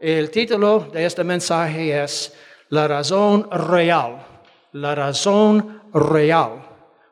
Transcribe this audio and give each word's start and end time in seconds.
el 0.00 0.30
título 0.30 0.88
de 0.90 1.04
este 1.04 1.22
mensaje 1.22 2.02
es 2.02 2.34
La 2.70 2.88
razón 2.88 3.50
real, 3.50 4.26
la 4.72 4.94
razón 4.94 5.82
real 5.92 6.66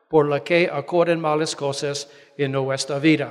por 0.09 0.27
la 0.27 0.43
que 0.43 0.71
ocurren 0.71 1.21
malas 1.21 1.55
cosas 1.55 2.11
en 2.39 2.53
nuestra 2.53 2.99
vida. 2.99 3.31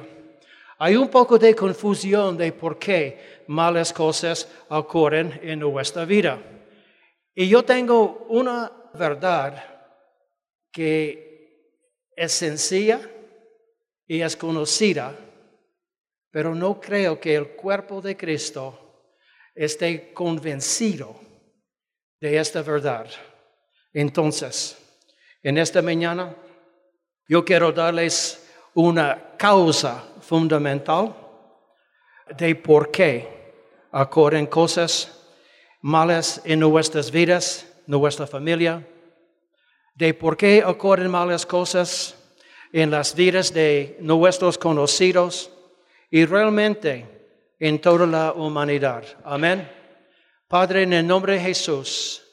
Hay 0.78 0.96
un 0.96 1.08
poco 1.08 1.40
de 1.40 1.56
confusión 1.56 2.38
de 2.38 2.52
por 2.52 2.78
qué 2.78 3.44
malas 3.48 3.92
cosas 3.92 4.48
ocurren 4.70 5.40
en 5.42 5.60
nuestra 5.60 6.06
vida. 6.06 6.40
Y 7.34 7.50
yo 7.50 7.66
tengo 7.66 8.28
una 8.30 8.72
verdad 8.94 9.64
que 10.72 11.74
es 12.16 12.32
sencilla 12.32 13.00
y 14.06 14.22
es 14.22 14.38
conocida, 14.38 15.16
pero 16.30 16.54
no 16.54 16.80
creo 16.80 17.20
que 17.20 17.36
el 17.36 17.56
cuerpo 17.56 18.02
de 18.02 18.16
Cristo 18.16 18.87
esté 19.58 20.14
convencido 20.14 21.16
de 22.22 22.38
esta 22.38 22.62
verdad. 22.62 23.08
Entonces, 23.92 24.78
en 25.42 25.58
esta 25.58 25.82
mañana, 25.82 26.36
yo 27.28 27.44
quiero 27.44 27.72
darles 27.72 28.48
una 28.76 29.36
causa 29.38 30.04
fundamental 30.22 31.16
de 32.38 32.56
por 32.56 32.92
qué 32.92 33.28
ocurren 33.92 34.46
cosas 34.46 35.12
malas 35.82 36.42
en 36.46 36.60
nuestras 36.60 37.10
vidas, 37.10 37.66
nuestra 37.88 38.28
familia, 38.28 38.86
de 39.96 40.14
por 40.14 40.38
qué 40.38 40.64
ocurren 40.64 41.10
malas 41.10 41.46
cosas 41.46 42.16
en 42.72 42.92
las 42.92 43.16
vidas 43.16 43.52
de 43.54 43.98
nuestros 44.02 44.58
conocidos 44.58 45.50
y 46.12 46.26
realmente 46.26 47.17
en 47.60 47.80
toda 47.80 48.06
la 48.06 48.34
humanidad. 48.34 49.04
Amén. 49.24 49.70
Padre, 50.48 50.84
en 50.84 50.94
el 50.94 51.08
nombre 51.08 51.34
de 51.34 51.40
Jesús, 51.40 52.24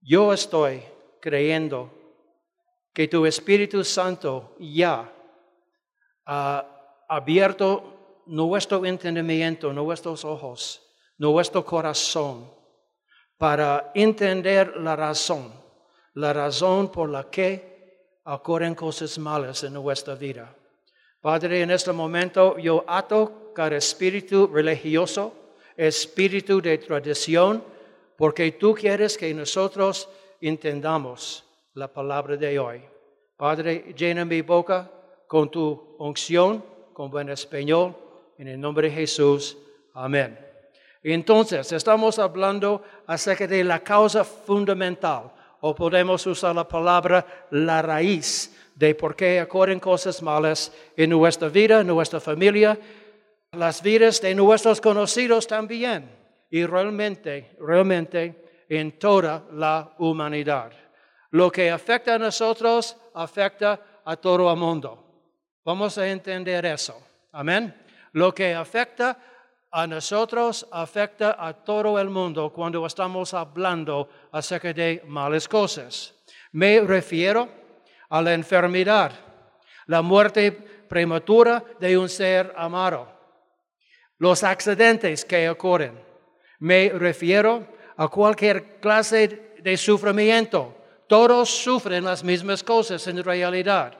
yo 0.00 0.32
estoy 0.32 0.82
creyendo 1.20 1.90
que 2.92 3.08
tu 3.08 3.26
Espíritu 3.26 3.84
Santo 3.84 4.56
ya 4.58 5.10
ha 6.26 7.04
abierto 7.08 8.22
nuestro 8.26 8.84
entendimiento, 8.84 9.72
nuestros 9.72 10.24
ojos 10.24 10.84
nuestro 11.18 11.64
corazón 11.64 12.50
para 13.38 13.92
entender 13.94 14.76
la 14.76 14.96
razón, 14.96 15.52
la 16.14 16.32
razón 16.32 16.90
por 16.90 17.08
la 17.08 17.30
que 17.30 18.20
ocurren 18.24 18.74
cosas 18.74 19.18
malas 19.18 19.64
en 19.64 19.74
nuestra 19.74 20.14
vida. 20.14 20.54
Padre, 21.20 21.62
en 21.62 21.70
este 21.70 21.92
momento 21.92 22.58
yo 22.58 22.84
ato 22.86 23.43
cada 23.54 23.76
espíritu 23.76 24.48
religioso, 24.48 25.32
espíritu 25.76 26.60
de 26.60 26.78
tradición, 26.78 27.62
porque 28.16 28.52
tú 28.52 28.74
quieres 28.74 29.16
que 29.16 29.32
nosotros 29.32 30.08
entendamos 30.40 31.44
la 31.74 31.88
palabra 31.92 32.36
de 32.36 32.58
hoy. 32.58 32.82
Padre, 33.36 33.94
llena 33.96 34.24
mi 34.24 34.42
boca 34.42 34.90
con 35.26 35.50
tu 35.50 35.96
unción, 35.98 36.62
con 36.92 37.10
buen 37.10 37.28
español, 37.28 37.94
en 38.38 38.48
el 38.48 38.60
nombre 38.60 38.88
de 38.88 38.94
Jesús. 38.94 39.56
Amén. 39.94 40.38
Entonces, 41.02 41.70
estamos 41.72 42.18
hablando 42.18 42.82
acerca 43.06 43.46
de 43.46 43.62
la 43.64 43.80
causa 43.80 44.24
fundamental, 44.24 45.32
o 45.60 45.74
podemos 45.74 46.26
usar 46.26 46.54
la 46.54 46.66
palabra 46.68 47.46
la 47.50 47.82
raíz 47.82 48.54
de 48.74 48.94
por 48.94 49.14
qué 49.14 49.40
ocurren 49.42 49.80
cosas 49.80 50.22
malas 50.22 50.72
en 50.96 51.10
nuestra 51.10 51.48
vida, 51.48 51.80
en 51.80 51.86
nuestra 51.86 52.20
familia, 52.20 52.78
las 53.56 53.82
vidas 53.82 54.20
de 54.20 54.34
nuestros 54.34 54.80
conocidos 54.80 55.46
también, 55.46 56.10
y 56.50 56.64
realmente, 56.66 57.56
realmente 57.60 58.64
en 58.68 58.98
toda 58.98 59.44
la 59.52 59.94
humanidad. 59.98 60.72
Lo 61.30 61.50
que 61.50 61.70
afecta 61.70 62.14
a 62.14 62.18
nosotros 62.18 62.96
afecta 63.14 63.80
a 64.04 64.16
todo 64.16 64.50
el 64.50 64.56
mundo. 64.56 65.04
Vamos 65.64 65.98
a 65.98 66.06
entender 66.06 66.64
eso. 66.66 67.00
Amén. 67.32 67.74
Lo 68.12 68.32
que 68.32 68.54
afecta 68.54 69.18
a 69.72 69.86
nosotros 69.88 70.66
afecta 70.70 71.36
a 71.36 71.52
todo 71.52 71.98
el 71.98 72.08
mundo 72.08 72.52
cuando 72.52 72.86
estamos 72.86 73.34
hablando 73.34 74.08
acerca 74.30 74.72
de 74.72 75.02
malas 75.06 75.48
cosas. 75.48 76.14
Me 76.52 76.80
refiero 76.80 77.48
a 78.08 78.22
la 78.22 78.34
enfermedad, 78.34 79.10
la 79.86 80.00
muerte 80.00 80.52
prematura 80.88 81.64
de 81.80 81.98
un 81.98 82.08
ser 82.08 82.54
amado, 82.56 83.13
los 84.18 84.42
accidentes 84.42 85.24
que 85.24 85.48
ocurren. 85.48 85.98
Me 86.58 86.88
refiero 86.90 87.66
a 87.96 88.08
cualquier 88.08 88.80
clase 88.80 89.54
de 89.62 89.76
sufrimiento. 89.76 90.74
Todos 91.06 91.50
sufren 91.50 92.04
las 92.04 92.24
mismas 92.24 92.62
cosas 92.62 93.06
en 93.06 93.22
realidad. 93.22 93.98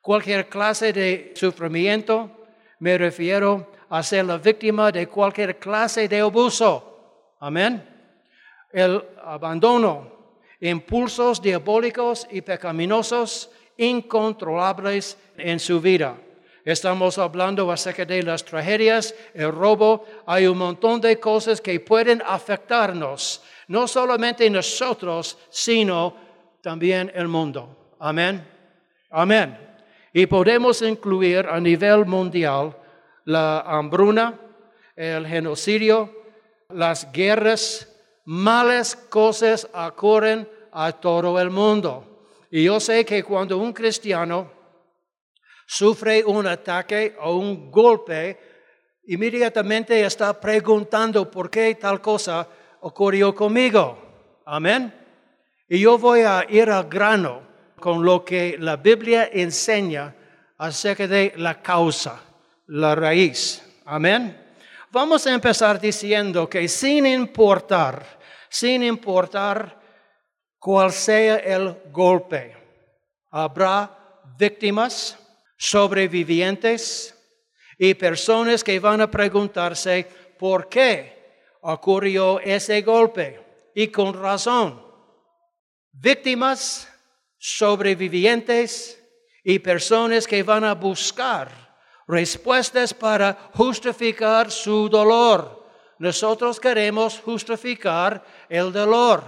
Cualquier 0.00 0.48
clase 0.48 0.92
de 0.92 1.32
sufrimiento, 1.34 2.30
me 2.80 2.98
refiero 2.98 3.72
a 3.88 4.02
ser 4.02 4.24
la 4.24 4.38
víctima 4.38 4.90
de 4.90 5.06
cualquier 5.06 5.58
clase 5.58 6.08
de 6.08 6.20
abuso. 6.20 7.34
Amén. 7.40 7.82
El 8.72 9.02
abandono, 9.22 10.12
impulsos 10.60 11.40
diabólicos 11.40 12.26
y 12.30 12.40
pecaminosos 12.40 13.50
incontrolables 13.76 15.16
en 15.36 15.60
su 15.60 15.80
vida. 15.80 16.16
Estamos 16.64 17.18
hablando 17.18 17.70
acerca 17.70 18.06
de 18.06 18.22
las 18.22 18.42
tragedias, 18.42 19.14
el 19.34 19.52
robo. 19.52 20.06
Hay 20.24 20.46
un 20.46 20.56
montón 20.56 20.98
de 20.98 21.20
cosas 21.20 21.60
que 21.60 21.78
pueden 21.78 22.22
afectarnos, 22.26 23.42
no 23.68 23.86
solamente 23.86 24.48
nosotros, 24.48 25.36
sino 25.50 26.16
también 26.62 27.12
el 27.14 27.28
mundo. 27.28 27.92
Amén. 27.98 28.48
Amén. 29.10 29.58
Y 30.14 30.24
podemos 30.24 30.80
incluir 30.80 31.46
a 31.46 31.60
nivel 31.60 32.06
mundial 32.06 32.74
la 33.26 33.60
hambruna, 33.60 34.40
el 34.96 35.26
genocidio, 35.26 36.10
las 36.70 37.12
guerras, 37.12 37.92
malas 38.24 38.96
cosas 38.96 39.68
ocurren 39.74 40.48
a 40.72 40.92
todo 40.92 41.38
el 41.38 41.50
mundo. 41.50 42.26
Y 42.50 42.64
yo 42.64 42.80
sé 42.80 43.04
que 43.04 43.22
cuando 43.22 43.58
un 43.58 43.72
cristiano 43.72 44.53
sufre 45.66 46.24
un 46.24 46.46
ataque 46.46 47.16
o 47.20 47.36
un 47.36 47.70
golpe, 47.70 48.38
inmediatamente 49.06 50.04
está 50.04 50.38
preguntando 50.38 51.30
por 51.30 51.50
qué 51.50 51.74
tal 51.74 52.00
cosa 52.00 52.46
ocurrió 52.80 53.34
conmigo. 53.34 53.98
Amén. 54.46 54.92
Y 55.68 55.80
yo 55.80 55.98
voy 55.98 56.20
a 56.20 56.46
ir 56.48 56.70
al 56.70 56.88
grano 56.88 57.42
con 57.80 58.04
lo 58.04 58.24
que 58.24 58.56
la 58.58 58.76
Biblia 58.76 59.28
enseña 59.32 60.14
acerca 60.58 61.06
de 61.06 61.32
la 61.36 61.60
causa 61.60 62.22
la 62.66 62.94
raíz. 62.94 63.62
Amén. 63.84 64.40
Vamos 64.90 65.26
a 65.26 65.34
empezar 65.34 65.80
diciendo 65.80 66.48
que 66.48 66.68
sin 66.68 67.04
importar, 67.04 68.18
sin 68.48 68.82
importar 68.82 69.80
cuál 70.58 70.92
sea 70.92 71.36
el 71.36 71.76
golpe, 71.90 72.56
habrá 73.30 73.90
víctimas, 74.38 75.18
sobrevivientes 75.56 77.14
y 77.78 77.94
personas 77.94 78.62
que 78.62 78.78
van 78.78 79.00
a 79.00 79.10
preguntarse 79.10 80.06
por 80.38 80.68
qué 80.68 81.14
ocurrió 81.62 82.40
ese 82.40 82.82
golpe. 82.82 83.40
Y 83.74 83.88
con 83.88 84.14
razón. 84.14 84.80
Víctimas, 85.90 86.88
sobrevivientes 87.38 89.02
y 89.42 89.58
personas 89.58 90.26
que 90.26 90.42
van 90.42 90.64
a 90.64 90.74
buscar 90.74 91.64
respuestas 92.06 92.94
para 92.94 93.50
justificar 93.54 94.50
su 94.50 94.88
dolor. 94.88 95.64
Nosotros 95.98 96.60
queremos 96.60 97.20
justificar 97.20 98.24
el 98.48 98.72
dolor. 98.72 99.24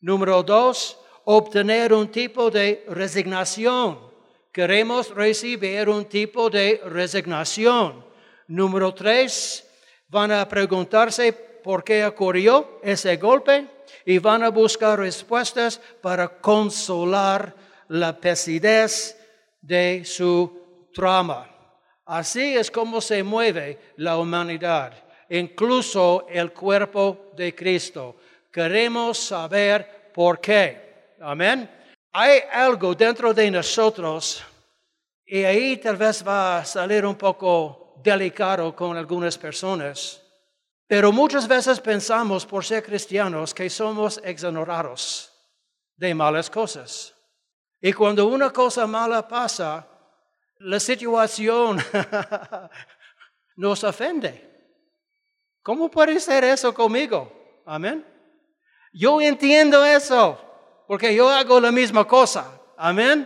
Número 0.00 0.42
dos, 0.42 0.98
obtener 1.24 1.92
un 1.92 2.08
tipo 2.08 2.50
de 2.50 2.84
resignación. 2.88 4.09
Queremos 4.52 5.14
recibir 5.14 5.88
un 5.88 6.06
tipo 6.06 6.50
de 6.50 6.80
resignación. 6.86 8.04
Número 8.48 8.92
tres, 8.92 9.64
van 10.08 10.32
a 10.32 10.48
preguntarse 10.48 11.32
por 11.32 11.84
qué 11.84 12.04
ocurrió 12.04 12.80
ese 12.82 13.16
golpe 13.16 13.66
y 14.04 14.18
van 14.18 14.42
a 14.42 14.48
buscar 14.48 14.98
respuestas 14.98 15.80
para 16.00 16.28
consolar 16.40 17.54
la 17.88 18.18
pesidez 18.18 19.16
de 19.60 20.02
su 20.04 20.88
trauma. 20.92 21.48
Así 22.06 22.56
es 22.56 22.72
como 22.72 23.00
se 23.00 23.22
mueve 23.22 23.78
la 23.98 24.18
humanidad, 24.18 24.92
incluso 25.28 26.26
el 26.28 26.52
cuerpo 26.52 27.30
de 27.36 27.54
Cristo. 27.54 28.16
Queremos 28.50 29.16
saber 29.16 30.10
por 30.12 30.40
qué. 30.40 31.14
Amén. 31.20 31.70
Hay 32.12 32.40
algo 32.52 32.94
dentro 32.94 33.32
de 33.32 33.50
nosotros 33.50 34.42
y 35.24 35.44
ahí 35.44 35.76
tal 35.76 35.96
vez 35.96 36.26
va 36.26 36.58
a 36.58 36.64
salir 36.64 37.06
un 37.06 37.14
poco 37.14 37.94
delicado 38.02 38.74
con 38.74 38.96
algunas 38.96 39.38
personas, 39.38 40.22
Pero 40.88 41.12
muchas 41.12 41.46
veces 41.46 41.78
pensamos 41.78 42.44
por 42.44 42.64
ser 42.64 42.82
cristianos 42.82 43.54
que 43.54 43.70
somos 43.70 44.20
exonerados 44.24 45.30
de 45.96 46.12
malas 46.12 46.50
cosas. 46.50 47.14
Y 47.80 47.92
cuando 47.92 48.26
una 48.26 48.50
cosa 48.50 48.88
mala 48.88 49.28
pasa, 49.28 49.86
la 50.58 50.80
situación 50.80 51.78
nos 53.56 53.84
ofende. 53.84 54.50
¿Cómo 55.62 55.88
puede 55.88 56.18
ser 56.18 56.42
eso 56.42 56.74
conmigo? 56.74 57.62
Amén. 57.64 58.04
Yo 58.92 59.20
entiendo 59.20 59.84
eso, 59.84 60.49
porque 60.90 61.14
yo 61.14 61.28
hago 61.30 61.60
la 61.60 61.70
misma 61.70 62.04
cosa. 62.04 62.60
Amén. 62.76 63.24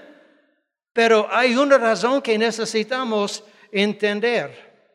Pero 0.93 1.27
hay 1.31 1.57
una 1.57 1.79
razón 1.79 2.21
que 2.21 2.37
necesitamos 2.37 3.43
entender. 3.73 4.93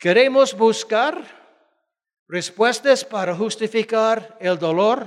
Queremos 0.00 0.56
buscar 0.56 1.22
Respuestas 2.26 3.04
para 3.04 3.36
justificar 3.36 4.38
el 4.40 4.58
dolor, 4.58 5.06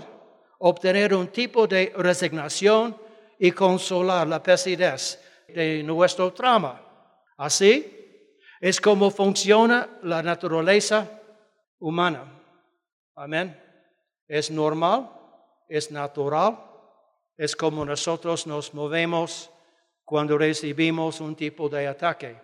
obtener 0.59 1.15
un 1.15 1.29
tipo 1.29 1.65
de 1.65 1.91
resignación 1.97 2.95
y 3.39 3.51
consolar 3.53 4.27
la 4.27 4.41
pesadez 4.43 5.19
de 5.47 5.81
nuestro 5.81 6.31
trauma. 6.31 6.79
Así 7.37 8.37
es 8.61 8.79
como 8.79 9.09
funciona 9.09 9.97
la 10.03 10.21
naturaleza 10.21 11.09
humana. 11.79 12.23
Amén. 13.15 13.59
Es 14.27 14.51
normal, 14.51 15.09
es 15.67 15.91
natural, 15.91 16.68
es 17.39 17.55
como 17.55 17.85
nosotros 17.85 18.45
nos 18.45 18.73
movemos 18.73 19.49
cuando 20.03 20.37
recibimos 20.37 21.21
un 21.21 21.37
tipo 21.37 21.69
de 21.69 21.87
ataque. 21.87 22.35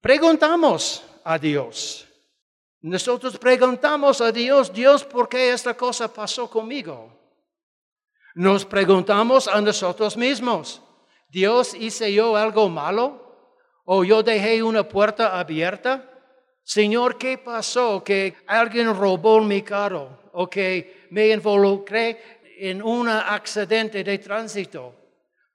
Preguntamos 0.00 1.04
a 1.22 1.38
Dios, 1.38 2.08
nosotros 2.80 3.38
preguntamos 3.38 4.20
a 4.20 4.32
Dios, 4.32 4.72
Dios, 4.72 5.04
¿por 5.04 5.28
qué 5.28 5.52
esta 5.52 5.74
cosa 5.74 6.12
pasó 6.12 6.50
conmigo? 6.50 7.16
Nos 8.34 8.64
preguntamos 8.64 9.46
a 9.46 9.60
nosotros 9.60 10.16
mismos, 10.16 10.82
Dios, 11.28 11.72
¿hice 11.72 12.12
yo 12.12 12.34
algo 12.34 12.68
malo? 12.68 13.22
¿O 13.84 14.02
yo 14.02 14.20
dejé 14.24 14.64
una 14.64 14.82
puerta 14.82 15.38
abierta? 15.38 16.10
Señor, 16.64 17.18
¿qué 17.18 17.38
pasó? 17.38 18.02
Que 18.02 18.34
alguien 18.48 18.96
robó 18.96 19.40
mi 19.40 19.62
carro 19.62 20.22
o 20.32 20.50
que 20.50 21.06
me 21.10 21.28
involucré 21.28 22.41
en 22.70 22.80
un 22.80 23.08
accidente 23.08 24.04
de 24.04 24.18
tránsito. 24.18 24.94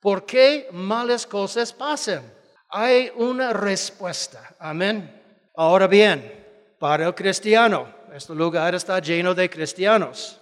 ¿Por 0.02 0.26
qué 0.26 0.68
malas 0.74 1.26
cosas 1.26 1.72
pasan? 1.72 2.34
Hay 2.70 3.10
una 3.16 3.54
respuesta. 3.54 4.54
Amén. 4.60 5.50
Ahora 5.56 5.88
bien, 5.88 6.76
para 6.78 7.08
el 7.08 7.16
cristiano. 7.16 7.88
Este 8.14 8.36
lugar 8.36 8.76
está 8.76 9.00
lleno 9.00 9.34
de 9.34 9.50
cristianos. 9.50 10.42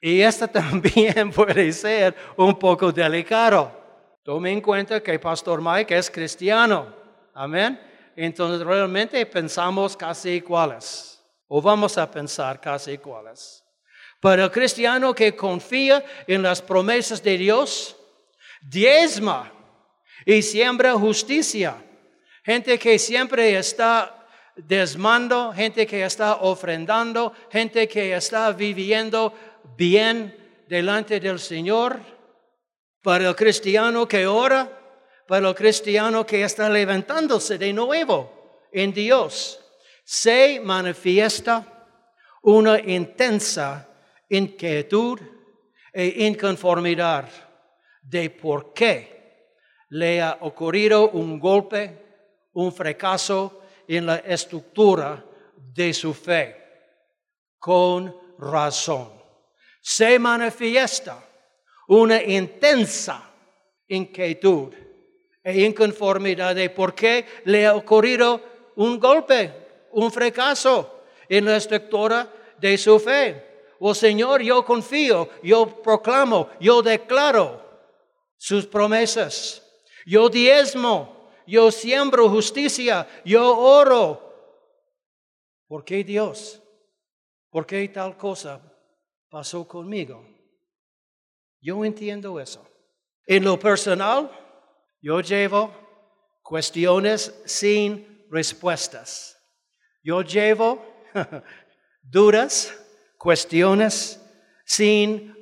Y 0.00 0.22
esto 0.22 0.48
también 0.60 1.30
puede 1.32 1.70
ser 1.70 2.16
un 2.38 2.58
poco 2.58 2.90
delicado. 2.90 3.70
Tome 4.24 4.52
en 4.52 4.62
cuenta 4.62 5.02
que 5.02 5.18
Pastor 5.18 5.60
Mike 5.60 5.98
es 5.98 6.10
cristiano. 6.10 6.94
Amén. 7.34 7.78
Entonces 8.16 8.66
realmente 8.66 9.26
pensamos 9.26 9.94
casi 9.98 10.30
iguales. 10.30 11.22
O 11.46 11.60
vamos 11.60 11.98
a 11.98 12.10
pensar 12.10 12.58
casi 12.58 12.92
iguales. 12.92 13.59
Para 14.20 14.44
el 14.44 14.50
cristiano 14.50 15.14
que 15.14 15.34
confía 15.34 16.04
en 16.26 16.42
las 16.42 16.60
promesas 16.60 17.22
de 17.22 17.38
Dios, 17.38 17.96
diezma 18.60 19.50
y 20.26 20.42
siembra 20.42 20.92
justicia. 20.94 21.82
Gente 22.44 22.78
que 22.78 22.98
siempre 22.98 23.56
está 23.56 24.26
desmando, 24.56 25.52
gente 25.52 25.86
que 25.86 26.04
está 26.04 26.36
ofrendando, 26.36 27.32
gente 27.50 27.88
que 27.88 28.14
está 28.14 28.52
viviendo 28.52 29.32
bien 29.76 30.64
delante 30.68 31.18
del 31.18 31.38
Señor. 31.38 32.00
Para 33.02 33.28
el 33.28 33.34
cristiano 33.34 34.06
que 34.06 34.26
ora, 34.26 34.68
para 35.26 35.48
el 35.48 35.54
cristiano 35.54 36.26
que 36.26 36.44
está 36.44 36.68
levantándose 36.68 37.56
de 37.56 37.72
nuevo 37.72 38.68
en 38.70 38.92
Dios, 38.92 39.58
se 40.04 40.60
manifiesta 40.60 41.86
una 42.42 42.78
intensa 42.80 43.89
inquietud 44.30 45.20
e 45.92 46.26
inconformidad 46.26 47.28
de 48.02 48.30
por 48.30 48.72
qué 48.72 49.20
le 49.90 50.22
ha 50.22 50.38
ocurrido 50.40 51.10
un 51.10 51.38
golpe, 51.38 52.46
un 52.52 52.72
fracaso 52.72 53.62
en 53.86 54.06
la 54.06 54.16
estructura 54.16 55.24
de 55.56 55.92
su 55.92 56.14
fe, 56.14 56.56
con 57.58 58.16
razón. 58.38 59.20
Se 59.80 60.18
manifiesta 60.18 61.22
una 61.88 62.22
intensa 62.22 63.30
inquietud 63.88 64.72
e 65.42 65.60
inconformidad 65.62 66.54
de 66.54 66.70
por 66.70 66.94
qué 66.94 67.26
le 67.44 67.66
ha 67.66 67.74
ocurrido 67.74 68.40
un 68.76 69.00
golpe, 69.00 69.88
un 69.92 70.12
fracaso 70.12 71.02
en 71.28 71.46
la 71.46 71.56
estructura 71.56 72.32
de 72.60 72.78
su 72.78 72.98
fe. 73.00 73.49
Oh 73.80 73.94
Señor, 73.94 74.42
yo 74.42 74.64
confío, 74.64 75.28
yo 75.42 75.66
proclamo, 75.82 76.48
yo 76.60 76.82
declaro 76.82 77.60
sus 78.36 78.64
promesas. 78.66 79.66
Yo 80.06 80.28
diezmo 80.28 81.20
yo 81.50 81.72
siembro 81.72 82.28
justicia, 82.28 83.08
yo 83.24 83.58
oro. 83.58 84.32
¿Por 85.66 85.84
qué 85.84 86.04
Dios? 86.04 86.62
¿Por 87.50 87.66
qué 87.66 87.88
tal 87.88 88.16
cosa 88.16 88.60
pasó 89.28 89.66
conmigo? 89.66 90.24
Yo 91.60 91.84
entiendo 91.84 92.38
eso. 92.38 92.64
En 93.26 93.42
lo 93.44 93.58
personal, 93.58 94.30
yo 95.02 95.20
llevo 95.20 95.72
cuestiones 96.40 97.34
sin 97.44 98.24
respuestas. 98.30 99.36
Yo 100.04 100.22
llevo 100.22 100.80
dudas, 102.02 102.72
cuestiones 103.20 104.18
sin 104.64 105.36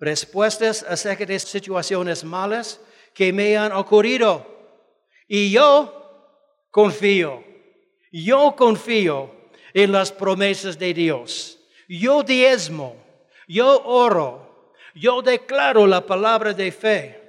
respuestas 0.00 0.82
acerca 0.82 1.24
de 1.24 1.38
situaciones 1.38 2.24
malas 2.24 2.80
que 3.14 3.32
me 3.32 3.56
han 3.56 3.70
ocurrido. 3.70 4.44
Y 5.28 5.52
yo 5.52 6.40
confío, 6.68 7.44
yo 8.10 8.56
confío 8.56 9.30
en 9.72 9.92
las 9.92 10.10
promesas 10.10 10.76
de 10.76 10.92
Dios. 10.92 11.60
Yo 11.88 12.24
diezmo, 12.24 12.96
yo 13.46 13.84
oro, 13.84 14.74
yo 14.92 15.22
declaro 15.22 15.86
la 15.86 16.04
palabra 16.04 16.52
de 16.52 16.72
fe. 16.72 17.22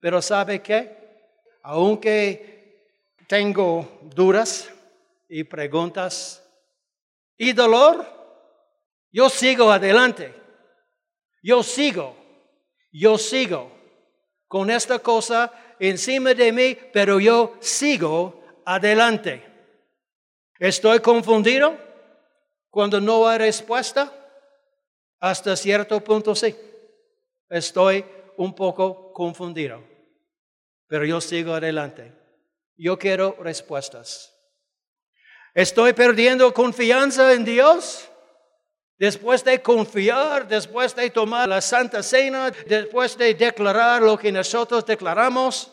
Pero 0.00 0.20
¿sabe 0.20 0.60
qué? 0.60 0.98
Aunque 1.62 2.92
tengo 3.26 3.88
dudas 4.14 4.70
y 5.30 5.44
preguntas 5.44 6.44
y 7.38 7.54
dolor, 7.54 8.13
yo 9.14 9.30
sigo 9.30 9.70
adelante. 9.70 10.34
Yo 11.40 11.62
sigo, 11.62 12.16
yo 12.90 13.16
sigo 13.16 13.70
con 14.48 14.70
esta 14.70 14.98
cosa 14.98 15.52
encima 15.78 16.34
de 16.34 16.50
mí, 16.50 16.76
pero 16.92 17.20
yo 17.20 17.54
sigo 17.60 18.42
adelante. 18.66 19.40
¿Estoy 20.58 20.98
confundido 20.98 21.78
cuando 22.70 23.00
no 23.00 23.28
hay 23.28 23.38
respuesta? 23.38 24.12
Hasta 25.20 25.54
cierto 25.54 26.02
punto 26.02 26.34
sí. 26.34 26.56
Estoy 27.48 28.04
un 28.36 28.52
poco 28.52 29.12
confundido, 29.12 29.80
pero 30.88 31.04
yo 31.04 31.20
sigo 31.20 31.52
adelante. 31.54 32.12
Yo 32.76 32.98
quiero 32.98 33.36
respuestas. 33.38 34.34
¿Estoy 35.54 35.92
perdiendo 35.92 36.52
confianza 36.52 37.32
en 37.32 37.44
Dios? 37.44 38.10
Después 39.04 39.44
de 39.44 39.60
confiar, 39.60 40.48
después 40.48 40.96
de 40.96 41.10
tomar 41.10 41.46
la 41.46 41.60
Santa 41.60 42.02
Cena, 42.02 42.50
después 42.66 43.18
de 43.18 43.34
declarar 43.34 44.00
lo 44.00 44.16
que 44.16 44.32
nosotros 44.32 44.86
declaramos, 44.86 45.70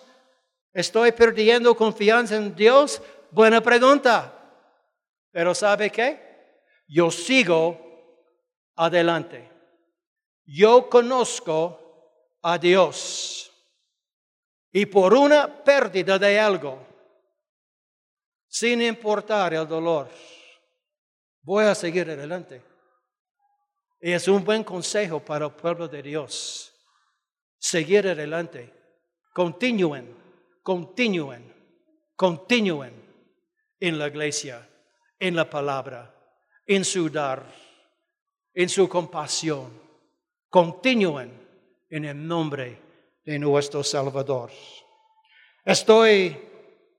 ¿estoy 0.74 1.14
perdiendo 1.14 1.74
confianza 1.74 2.36
en 2.36 2.54
Dios? 2.54 3.02
Buena 3.32 3.62
pregunta. 3.62 4.38
Pero 5.32 5.56
¿sabe 5.56 5.90
qué? 5.90 6.20
Yo 6.90 7.10
sigo 7.10 7.80
adelante. 8.76 9.50
Yo 10.44 10.90
conozco 10.90 12.36
a 12.42 12.58
Dios. 12.58 13.50
Y 14.74 14.88
por 14.88 15.14
una 15.14 15.64
pérdida 15.64 16.20
de 16.20 16.38
algo, 16.38 16.86
sin 18.50 18.82
importar 18.82 19.54
el 19.54 19.66
dolor, 19.66 20.10
voy 21.44 21.64
a 21.64 21.74
seguir 21.74 22.10
adelante. 22.10 22.71
Y 24.02 24.12
es 24.14 24.28
un 24.28 24.44
buen 24.44 24.64
consejo 24.64 25.20
para 25.20 25.46
el 25.46 25.52
pueblo 25.52 25.88
de 25.88 26.02
Dios. 26.02 26.74
Seguir 27.60 28.08
adelante. 28.08 28.74
Continúen, 29.32 30.16
continúen, 30.64 31.54
continúen 32.16 32.94
en 33.80 34.00
la 34.00 34.08
iglesia, 34.08 34.68
en 35.20 35.36
la 35.36 35.48
palabra. 35.48 36.18
en 36.68 36.86
su 36.86 37.10
dar, 37.10 37.44
en 38.54 38.70
su 38.70 38.88
compasión. 38.88 39.72
Continúen 40.48 41.32
en 41.90 42.06
el 42.06 42.28
nombre 42.28 42.80
de 43.26 43.38
nuestro 43.38 43.84
Salvador. 43.84 44.52
Estoy 45.66 46.38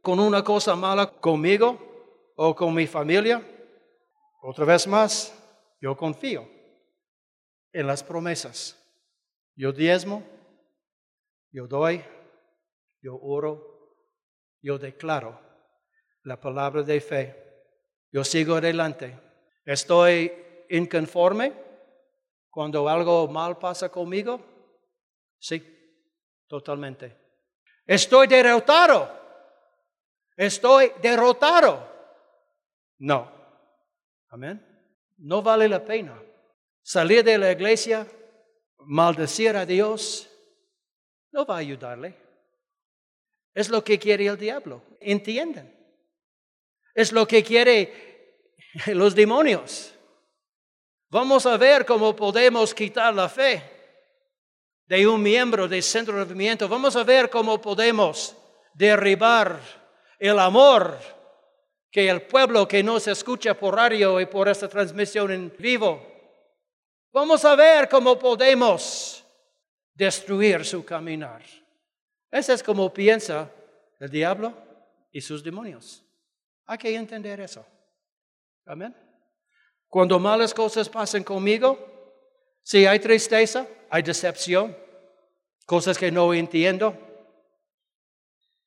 con 0.02 0.20
una 0.20 0.44
cosa 0.44 0.76
mala 0.76 1.06
conmigo 1.10 1.78
o 2.36 2.54
con 2.54 2.74
mi 2.74 2.86
familia. 2.86 3.40
Otra 4.42 4.66
vez 4.66 4.86
más, 4.86 5.32
yo 5.80 5.96
confío 5.96 6.61
en 7.72 7.86
las 7.86 8.02
promesas. 8.02 8.78
Yo 9.54 9.72
diezmo, 9.72 10.22
yo 11.50 11.66
doy, 11.66 12.02
yo 13.00 13.18
oro, 13.20 13.96
yo 14.60 14.78
declaro 14.78 15.38
la 16.24 16.40
palabra 16.40 16.82
de 16.82 17.00
fe. 17.00 17.36
Yo 18.10 18.24
sigo 18.24 18.56
adelante. 18.56 19.18
Estoy 19.64 20.32
inconforme 20.68 21.52
cuando 22.50 22.88
algo 22.88 23.26
mal 23.28 23.58
pasa 23.58 23.88
conmigo. 23.88 24.40
Sí, 25.38 25.62
totalmente. 26.46 27.16
Estoy 27.86 28.26
derrotado. 28.26 29.20
Estoy 30.36 30.92
derrotado. 31.00 31.88
No. 32.98 33.30
Amén. 34.28 34.64
No 35.18 35.42
vale 35.42 35.68
la 35.68 35.84
pena 35.84 36.20
salir 36.82 37.24
de 37.24 37.38
la 37.38 37.52
iglesia, 37.52 38.06
maldecir 38.78 39.56
a 39.56 39.66
Dios. 39.66 40.28
No 41.30 41.46
va 41.46 41.56
a 41.56 41.58
ayudarle. 41.58 42.14
Es 43.54 43.68
lo 43.68 43.82
que 43.84 43.98
quiere 43.98 44.26
el 44.26 44.38
diablo. 44.38 44.82
¿Entienden? 45.00 45.74
Es 46.94 47.12
lo 47.12 47.26
que 47.26 47.42
quiere 47.42 48.46
los 48.86 49.14
demonios. 49.14 49.94
Vamos 51.10 51.44
a 51.46 51.56
ver 51.56 51.84
cómo 51.84 52.16
podemos 52.16 52.74
quitar 52.74 53.14
la 53.14 53.28
fe 53.28 53.62
de 54.86 55.06
un 55.06 55.22
miembro 55.22 55.68
del 55.68 55.82
centro 55.82 56.14
de 56.14 56.24
movimiento. 56.24 56.68
Vamos 56.68 56.96
a 56.96 57.04
ver 57.04 57.28
cómo 57.28 57.60
podemos 57.60 58.34
derribar 58.74 59.60
el 60.18 60.38
amor 60.38 60.98
que 61.90 62.08
el 62.08 62.22
pueblo 62.22 62.66
que 62.66 62.82
nos 62.82 63.06
escucha 63.06 63.54
por 63.54 63.74
radio 63.76 64.18
y 64.20 64.26
por 64.26 64.48
esta 64.48 64.68
transmisión 64.68 65.30
en 65.30 65.52
vivo. 65.58 66.11
Vamos 67.12 67.44
a 67.44 67.54
ver 67.54 67.88
cómo 67.90 68.18
podemos 68.18 69.22
destruir 69.92 70.64
su 70.64 70.82
caminar. 70.82 71.42
Ese 72.30 72.54
es 72.54 72.62
como 72.62 72.92
piensa 72.92 73.50
el 74.00 74.10
diablo 74.10 74.54
y 75.12 75.20
sus 75.20 75.44
demonios. 75.44 76.02
Hay 76.64 76.78
que 76.78 76.94
entender 76.94 77.40
eso. 77.40 77.66
Amén. 78.64 78.96
Cuando 79.88 80.18
malas 80.18 80.54
cosas 80.54 80.88
pasan 80.88 81.22
conmigo, 81.22 81.78
si 82.62 82.86
hay 82.86 82.98
tristeza, 82.98 83.66
hay 83.90 84.02
decepción, 84.02 84.74
cosas 85.66 85.98
que 85.98 86.10
no 86.10 86.32
entiendo, 86.32 86.96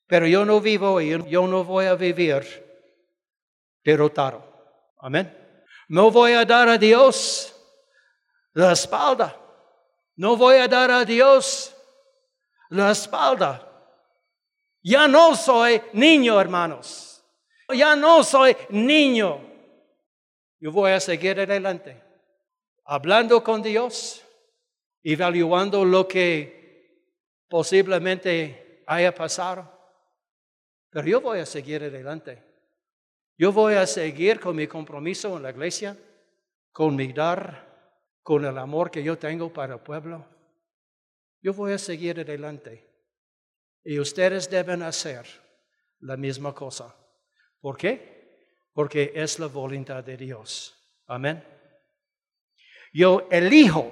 pero 0.06 0.28
yo 0.28 0.46
no 0.46 0.62
vivo 0.62 1.02
y 1.02 1.10
yo 1.28 1.48
no 1.48 1.64
voy 1.64 1.86
a 1.86 1.96
vivir 1.96 2.44
derrotado. 3.84 4.44
Amén. 5.00 5.36
No 5.88 6.12
voy 6.12 6.34
a 6.34 6.46
dar 6.46 6.70
a 6.70 6.78
Dios 6.78 7.55
la 8.56 8.72
espalda. 8.72 9.38
No 10.16 10.36
voy 10.36 10.58
a 10.58 10.68
dar 10.68 10.90
a 10.90 11.06
Dios 11.06 11.76
la 12.70 12.92
espalda. 12.92 13.62
Ya 14.82 15.08
no 15.08 15.36
soy 15.36 15.82
niño, 15.94 16.40
hermanos. 16.40 17.24
Ya 17.74 17.96
no 17.96 18.24
soy 18.24 18.56
niño. 18.70 19.42
Yo 20.60 20.72
voy 20.72 20.92
a 20.92 21.00
seguir 21.00 21.40
adelante. 21.40 22.02
Hablando 22.86 23.44
con 23.44 23.62
Dios, 23.62 24.24
evaluando 25.04 25.84
lo 25.84 26.08
que 26.08 27.04
posiblemente 27.50 28.84
haya 28.88 29.14
pasado. 29.14 29.70
Pero 30.92 31.08
yo 31.08 31.20
voy 31.20 31.40
a 31.40 31.46
seguir 31.46 31.84
adelante. 31.84 32.42
Yo 33.38 33.52
voy 33.52 33.74
a 33.74 33.86
seguir 33.86 34.40
con 34.40 34.56
mi 34.56 34.66
compromiso 34.66 35.36
en 35.36 35.44
la 35.44 35.50
iglesia, 35.50 35.98
con 36.72 36.96
mi 36.96 37.12
dar, 37.12 37.65
con 38.26 38.44
el 38.44 38.58
amor 38.58 38.90
que 38.90 39.04
yo 39.04 39.20
tengo 39.20 39.54
para 39.54 39.76
el 39.76 39.82
pueblo. 39.82 40.26
Yo 41.44 41.54
voy 41.54 41.74
a 41.74 41.78
seguir 41.78 42.20
adelante. 42.20 42.84
Y 43.84 44.00
ustedes 44.00 44.50
deben 44.50 44.82
hacer 44.82 45.28
la 46.00 46.18
misma 46.18 46.52
cosa. 46.52 46.92
¿Por 47.62 47.78
qué? 47.78 48.64
Porque 48.74 49.12
es 49.14 49.38
la 49.38 49.46
voluntad 49.46 50.04
de 50.04 50.18
Dios. 50.18 50.76
Amén. 51.06 51.44
Yo 52.92 53.28
elijo, 53.30 53.92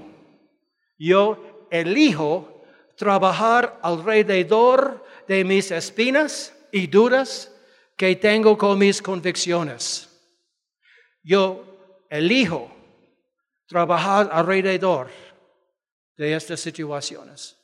yo 0.98 1.68
elijo 1.70 2.66
trabajar 2.98 3.78
alrededor 3.84 5.06
de 5.28 5.44
mis 5.44 5.70
espinas 5.70 6.58
y 6.72 6.88
dudas 6.88 7.56
que 7.96 8.16
tengo 8.16 8.58
con 8.58 8.80
mis 8.80 9.00
convicciones. 9.00 10.10
Yo 11.22 12.08
elijo 12.10 12.73
trabajar 13.68 14.30
alrededor 14.32 15.10
de 16.16 16.36
estas 16.36 16.60
situaciones. 16.60 17.58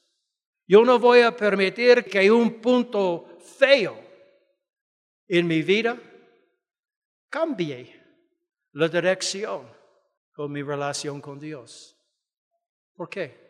Yo 0.67 0.83
no 0.83 0.99
voy 0.99 1.21
a 1.21 1.35
permitir 1.35 2.05
que 2.05 2.29
un 2.29 2.61
punto 2.61 3.37
feo 3.39 3.99
en 5.27 5.47
mi 5.47 5.61
vida 5.61 5.97
cambie 7.29 7.99
la 8.73 8.87
dirección 8.87 9.67
con 10.31 10.51
mi 10.51 10.61
relación 10.61 11.21
con 11.21 11.39
Dios. 11.39 11.95
¿Por 12.95 13.09
qué? 13.09 13.49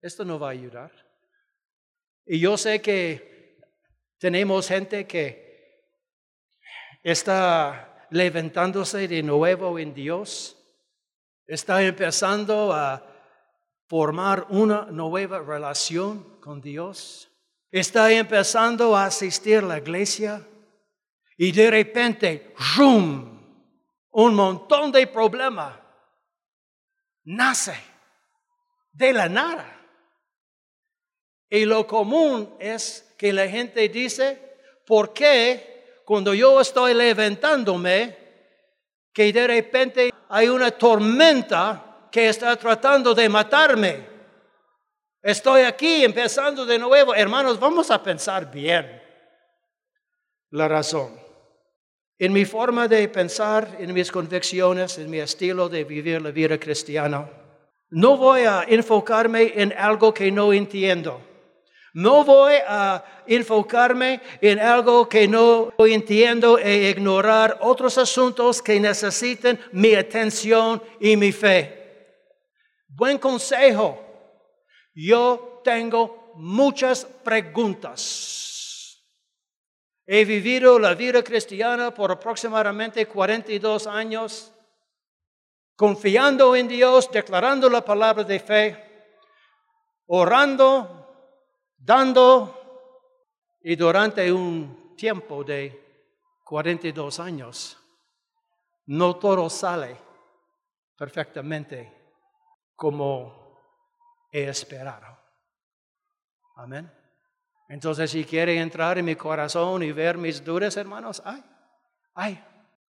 Esto 0.00 0.24
no 0.24 0.38
va 0.38 0.48
a 0.48 0.52
ayudar. 0.52 0.90
Y 2.26 2.40
yo 2.40 2.56
sé 2.56 2.80
que 2.80 3.58
tenemos 4.18 4.68
gente 4.68 5.06
que 5.06 5.84
está 7.02 8.06
levantándose 8.10 9.08
de 9.08 9.22
nuevo 9.22 9.78
en 9.78 9.94
Dios, 9.94 10.59
está 11.50 11.82
empezando 11.82 12.72
a 12.72 13.04
formar 13.88 14.46
una 14.50 14.82
nueva 14.82 15.40
relación 15.40 16.38
con 16.38 16.60
Dios, 16.60 17.28
está 17.72 18.12
empezando 18.12 18.96
a 18.96 19.06
asistir 19.06 19.58
a 19.58 19.62
la 19.62 19.78
iglesia 19.78 20.46
y 21.36 21.50
de 21.50 21.68
repente, 21.68 22.54
¡rum! 22.76 23.40
Un 24.12 24.34
montón 24.34 24.92
de 24.92 25.08
problemas 25.08 25.76
nace 27.24 27.74
de 28.92 29.12
la 29.12 29.28
nada. 29.28 29.76
Y 31.48 31.64
lo 31.64 31.84
común 31.84 32.54
es 32.60 33.12
que 33.18 33.32
la 33.32 33.48
gente 33.48 33.88
dice, 33.88 34.56
¿por 34.86 35.12
qué 35.12 36.02
cuando 36.04 36.32
yo 36.32 36.60
estoy 36.60 36.94
levantándome, 36.94 38.16
que 39.12 39.32
de 39.32 39.46
repente 39.48 40.09
hay 40.30 40.48
una 40.48 40.70
tormenta 40.70 42.06
que 42.10 42.28
está 42.28 42.56
tratando 42.56 43.14
de 43.14 43.28
matarme? 43.28 44.06
Estoy 45.22 45.62
aquí 45.62 46.04
empezando 46.04 46.64
de 46.64 46.78
nuevo. 46.78 47.14
Hermanos, 47.14 47.58
vamos 47.60 47.90
a 47.90 48.02
pensar 48.02 48.50
bien 48.50 49.00
la 50.50 50.68
razón. 50.68 51.18
En 52.18 52.32
mi 52.32 52.44
forma 52.44 52.86
de 52.86 53.08
pensar, 53.08 53.76
en 53.78 53.92
mis 53.92 54.10
convicciones, 54.12 54.98
en 54.98 55.10
mi 55.10 55.18
estilo 55.18 55.68
de 55.68 55.84
vivir 55.84 56.22
la 56.22 56.30
vida 56.30 56.58
cristiana, 56.58 57.28
no 57.90 58.16
voy 58.16 58.42
a 58.42 58.64
enfocarme 58.68 59.52
en 59.56 59.72
algo 59.76 60.14
que 60.14 60.30
no 60.30 60.52
entiendo. 60.52 61.20
No 61.92 62.24
voy 62.24 62.54
a 62.66 63.04
enfocarme 63.26 64.20
en 64.40 64.60
algo 64.60 65.08
que 65.08 65.26
no 65.26 65.72
entiendo 65.78 66.58
e 66.58 66.90
ignorar 66.90 67.58
otros 67.62 67.98
asuntos 67.98 68.62
que 68.62 68.78
necesiten 68.78 69.58
mi 69.72 69.94
atención 69.94 70.82
y 71.00 71.16
mi 71.16 71.32
fe. 71.32 71.80
Buen 72.86 73.18
consejo. 73.18 73.98
Yo 74.94 75.60
tengo 75.64 76.32
muchas 76.36 77.04
preguntas. 77.04 78.40
He 80.06 80.24
vivido 80.24 80.78
la 80.78 80.94
vida 80.94 81.22
cristiana 81.22 81.94
por 81.94 82.10
aproximadamente 82.10 83.06
42 83.06 83.86
años, 83.86 84.52
confiando 85.76 86.56
en 86.56 86.66
Dios, 86.66 87.10
declarando 87.12 87.70
la 87.70 87.84
palabra 87.84 88.24
de 88.24 88.40
fe, 88.40 89.14
orando, 90.06 90.99
dando 91.90 93.58
y 93.62 93.74
durante 93.74 94.32
un 94.32 94.94
tiempo 94.96 95.42
de 95.42 96.38
42 96.44 97.18
años, 97.18 97.76
no 98.86 99.16
todo 99.16 99.50
sale 99.50 99.96
perfectamente 100.96 101.92
como 102.76 103.58
he 104.30 104.44
esperado. 104.44 105.18
Amén. 106.54 106.88
Entonces, 107.68 108.12
si 108.12 108.24
quiere 108.24 108.56
entrar 108.60 108.96
en 108.98 109.06
mi 109.06 109.16
corazón 109.16 109.82
y 109.82 109.90
ver 109.90 110.16
mis 110.16 110.44
dudas, 110.44 110.76
hermanos, 110.76 111.20
ay, 111.24 111.42
ay, 112.14 112.44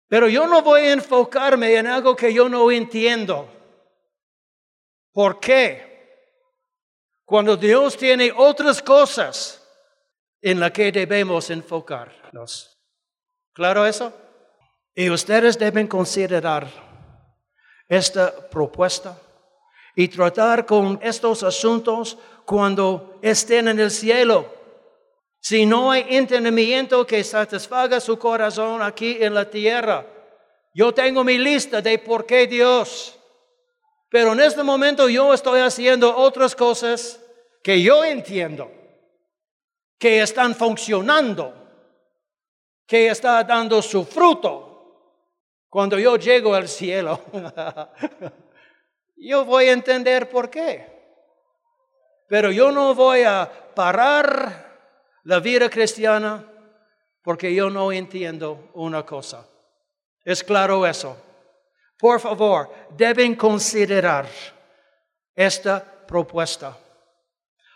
Pero 0.09 0.27
yo 0.27 0.45
no 0.45 0.61
voy 0.61 0.81
a 0.81 0.93
enfocarme 0.93 1.73
en 1.73 1.87
algo 1.87 2.17
que 2.17 2.33
yo 2.33 2.49
no 2.49 2.69
entiendo. 2.69 3.47
¿Por 5.13 5.39
qué? 5.39 5.88
Cuando 7.29 7.55
Dios 7.55 7.95
tiene 7.95 8.33
otras 8.35 8.81
cosas 8.81 9.63
en 10.41 10.59
las 10.59 10.71
que 10.71 10.91
debemos 10.91 11.51
enfocarnos. 11.51 12.75
¿Claro 13.53 13.85
eso? 13.85 14.11
Y 14.95 15.11
ustedes 15.11 15.59
deben 15.59 15.85
considerar 15.85 16.67
esta 17.87 18.49
propuesta 18.49 19.15
y 19.95 20.07
tratar 20.07 20.65
con 20.65 20.99
estos 21.03 21.43
asuntos 21.43 22.17
cuando 22.45 23.19
estén 23.21 23.67
en 23.67 23.79
el 23.79 23.91
cielo. 23.91 24.51
Si 25.39 25.67
no 25.67 25.91
hay 25.91 26.07
entendimiento 26.09 27.05
que 27.05 27.23
satisfaga 27.23 27.99
su 27.99 28.17
corazón 28.17 28.81
aquí 28.81 29.17
en 29.21 29.35
la 29.35 29.47
tierra, 29.47 30.03
yo 30.73 30.91
tengo 30.95 31.23
mi 31.23 31.37
lista 31.37 31.79
de 31.79 31.99
por 31.99 32.25
qué 32.25 32.47
Dios. 32.47 33.18
Pero 34.09 34.33
en 34.33 34.39
este 34.39 34.63
momento 34.63 35.07
yo 35.07 35.33
estoy 35.33 35.61
haciendo 35.61 36.15
otras 36.15 36.55
cosas 36.55 37.19
que 37.63 37.81
yo 37.81 38.03
entiendo, 38.03 38.71
que 39.99 40.21
están 40.21 40.55
funcionando, 40.55 41.53
que 42.87 43.07
está 43.07 43.43
dando 43.43 43.81
su 43.81 44.03
fruto. 44.03 44.65
Cuando 45.69 45.99
yo 45.99 46.15
llego 46.15 46.55
al 46.55 46.67
cielo, 46.67 47.21
yo 49.17 49.45
voy 49.45 49.65
a 49.65 49.73
entender 49.73 50.27
por 50.27 50.49
qué. 50.49 50.97
Pero 52.27 52.51
yo 52.51 52.71
no 52.71 52.95
voy 52.95 53.21
a 53.21 53.51
parar 53.75 54.79
la 55.23 55.39
vida 55.39 55.69
cristiana 55.69 56.43
porque 57.21 57.53
yo 57.53 57.69
no 57.69 57.91
entiendo 57.91 58.71
una 58.73 59.05
cosa. 59.05 59.45
¿Es 60.23 60.43
claro 60.43 60.87
eso? 60.87 61.15
Por 61.99 62.21
favor, 62.21 62.73
deben 62.95 63.35
considerar 63.35 64.25
esta 65.35 65.83
propuesta. 66.07 66.77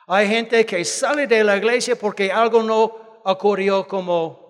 Hay 0.08 0.30
gente 0.30 0.66
que 0.66 0.86
sale 0.86 1.28
de 1.28 1.44
la 1.44 1.58
iglesia 1.58 1.98
porque 1.98 2.32
algo 2.32 2.64
no 2.64 3.22
ocurrió 3.26 3.86
como 3.86 4.42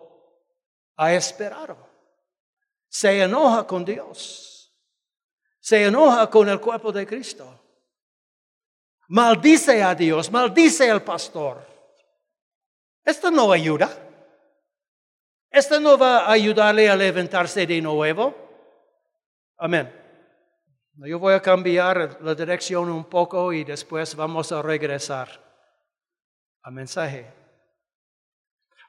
ha 0.96 1.12
esperado. 1.14 1.76
Se 2.88 3.20
enoja 3.24 3.66
con 3.66 3.84
Dios. 3.84 4.72
Se 5.60 5.86
enoja 5.86 6.30
con 6.30 6.50
el 6.50 6.60
cuerpo 6.62 6.92
de 6.92 7.08
Cristo. 7.08 7.60
Maldice 9.08 9.82
a 9.82 9.96
Dios, 9.96 10.32
maldice 10.32 10.92
al 10.92 11.02
pastor. 11.02 11.66
Esto 13.04 13.32
no 13.32 13.52
ayuda. 13.52 13.90
Esto 15.50 15.80
no 15.80 15.98
va 15.98 16.26
a 16.26 16.32
ayudarle 16.32 16.90
a 16.90 16.96
levantarse 16.96 17.66
de 17.66 17.82
nuevo. 17.82 18.43
Amén. 19.64 19.90
Yo 20.98 21.18
voy 21.20 21.34
a 21.34 21.42
cambiar 21.42 22.18
la 22.22 22.36
dirección 22.36 22.90
un 22.90 23.06
poco 23.06 23.54
y 23.54 23.64
después 23.64 24.14
vamos 24.14 24.52
a 24.52 24.62
regresar 24.62 25.30
al 26.64 26.74
mensaje. 26.74 27.32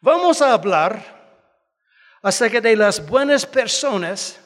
Vamos 0.01 0.43
a 0.43 0.53
hablar 0.53 1.01
acerca 2.25 2.61
de 2.61 2.75
las 2.75 3.09
buenas 3.09 3.47
personas 3.47 4.41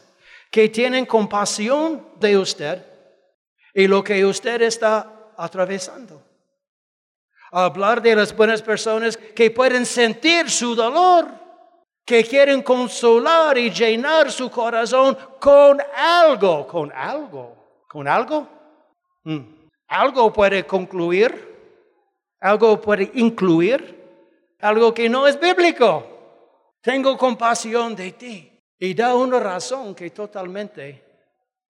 que 0.50 0.68
tienen 0.68 1.06
compasión 1.06 2.06
de 2.20 2.37
usted 2.37 2.85
y 3.73 3.87
lo 3.87 4.04
que 4.04 4.23
usted 4.26 4.61
está 4.61 5.32
atravesando 5.35 6.28
hablar 7.50 8.02
de 8.02 8.14
las 8.14 8.37
buenas 8.37 8.62
personas 8.62 9.16
que 9.16 9.50
pueden 9.50 9.87
sentir 9.87 10.50
su 10.50 10.75
dolor, 10.75 11.28
que 12.08 12.24
quieren 12.24 12.62
consolar 12.62 13.58
y 13.58 13.70
llenar 13.70 14.32
su 14.32 14.50
corazón 14.50 15.14
con 15.38 15.78
algo, 15.94 16.66
con 16.66 16.90
algo, 16.90 17.54
con 17.86 18.08
algo. 18.08 18.48
Mm. 19.24 19.40
Algo 19.88 20.32
puede 20.32 20.64
concluir, 20.64 21.30
algo 22.40 22.80
puede 22.80 23.10
incluir, 23.12 23.94
algo 24.58 24.94
que 24.94 25.06
no 25.10 25.26
es 25.26 25.38
bíblico. 25.38 26.02
Tengo 26.80 27.18
compasión 27.18 27.94
de 27.94 28.12
ti. 28.12 28.58
Y 28.78 28.94
da 28.94 29.14
una 29.14 29.38
razón 29.38 29.94
que 29.94 30.08
totalmente 30.08 31.04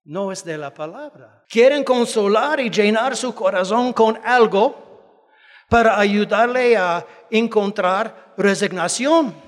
no 0.05 0.31
es 0.31 0.45
de 0.45 0.57
la 0.57 0.73
palabra. 0.73 1.43
Quieren 1.49 1.83
consolar 1.83 2.61
y 2.61 2.71
llenar 2.71 3.17
su 3.17 3.35
corazón 3.35 3.93
con 3.93 4.21
algo 4.25 5.25
para 5.69 5.99
ayudarle 5.99 6.77
a 6.77 7.05
encontrar 7.29 8.35
resignación. 8.37 9.48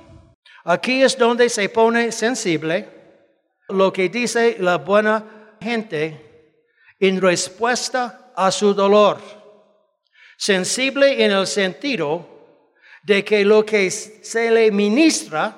Aquí 0.64 1.02
es 1.02 1.16
donde 1.16 1.48
se 1.48 1.68
pone 1.68 2.12
sensible 2.12 2.88
lo 3.68 3.92
que 3.92 4.08
dice 4.08 4.56
la 4.58 4.78
buena 4.78 5.56
gente 5.60 6.56
en 6.98 7.20
respuesta 7.20 8.32
a 8.36 8.50
su 8.50 8.74
dolor. 8.74 9.20
Sensible 10.36 11.24
en 11.24 11.30
el 11.32 11.46
sentido 11.46 12.26
de 13.02 13.24
que 13.24 13.44
lo 13.44 13.64
que 13.64 13.90
se 13.90 14.50
le 14.50 14.70
ministra 14.70 15.56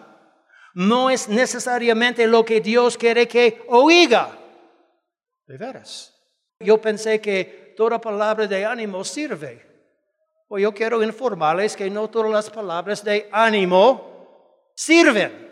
no 0.75 1.11
es 1.11 1.29
necesariamente 1.29 2.27
lo 2.27 2.45
que 2.45 2.61
Dios 2.61 2.97
quiere 2.97 3.29
que 3.29 3.63
oiga. 3.69 4.39
De 5.47 5.59
veras. 5.59 6.15
Yo 6.61 6.81
pensé 6.81 7.21
que 7.21 7.75
toda 7.77 8.01
palabra 8.01 8.47
de 8.47 8.65
ánimo 8.65 9.05
sirve. 9.05 9.67
Pues 10.49 10.63
yo 10.63 10.73
quiero 10.73 11.03
informarles 11.03 11.77
que 11.77 11.91
no 11.91 12.09
todas 12.09 12.31
las 12.31 12.51
palabras 12.51 13.03
de 13.03 13.29
ánimo 13.33 14.12
sirven. 14.75 15.51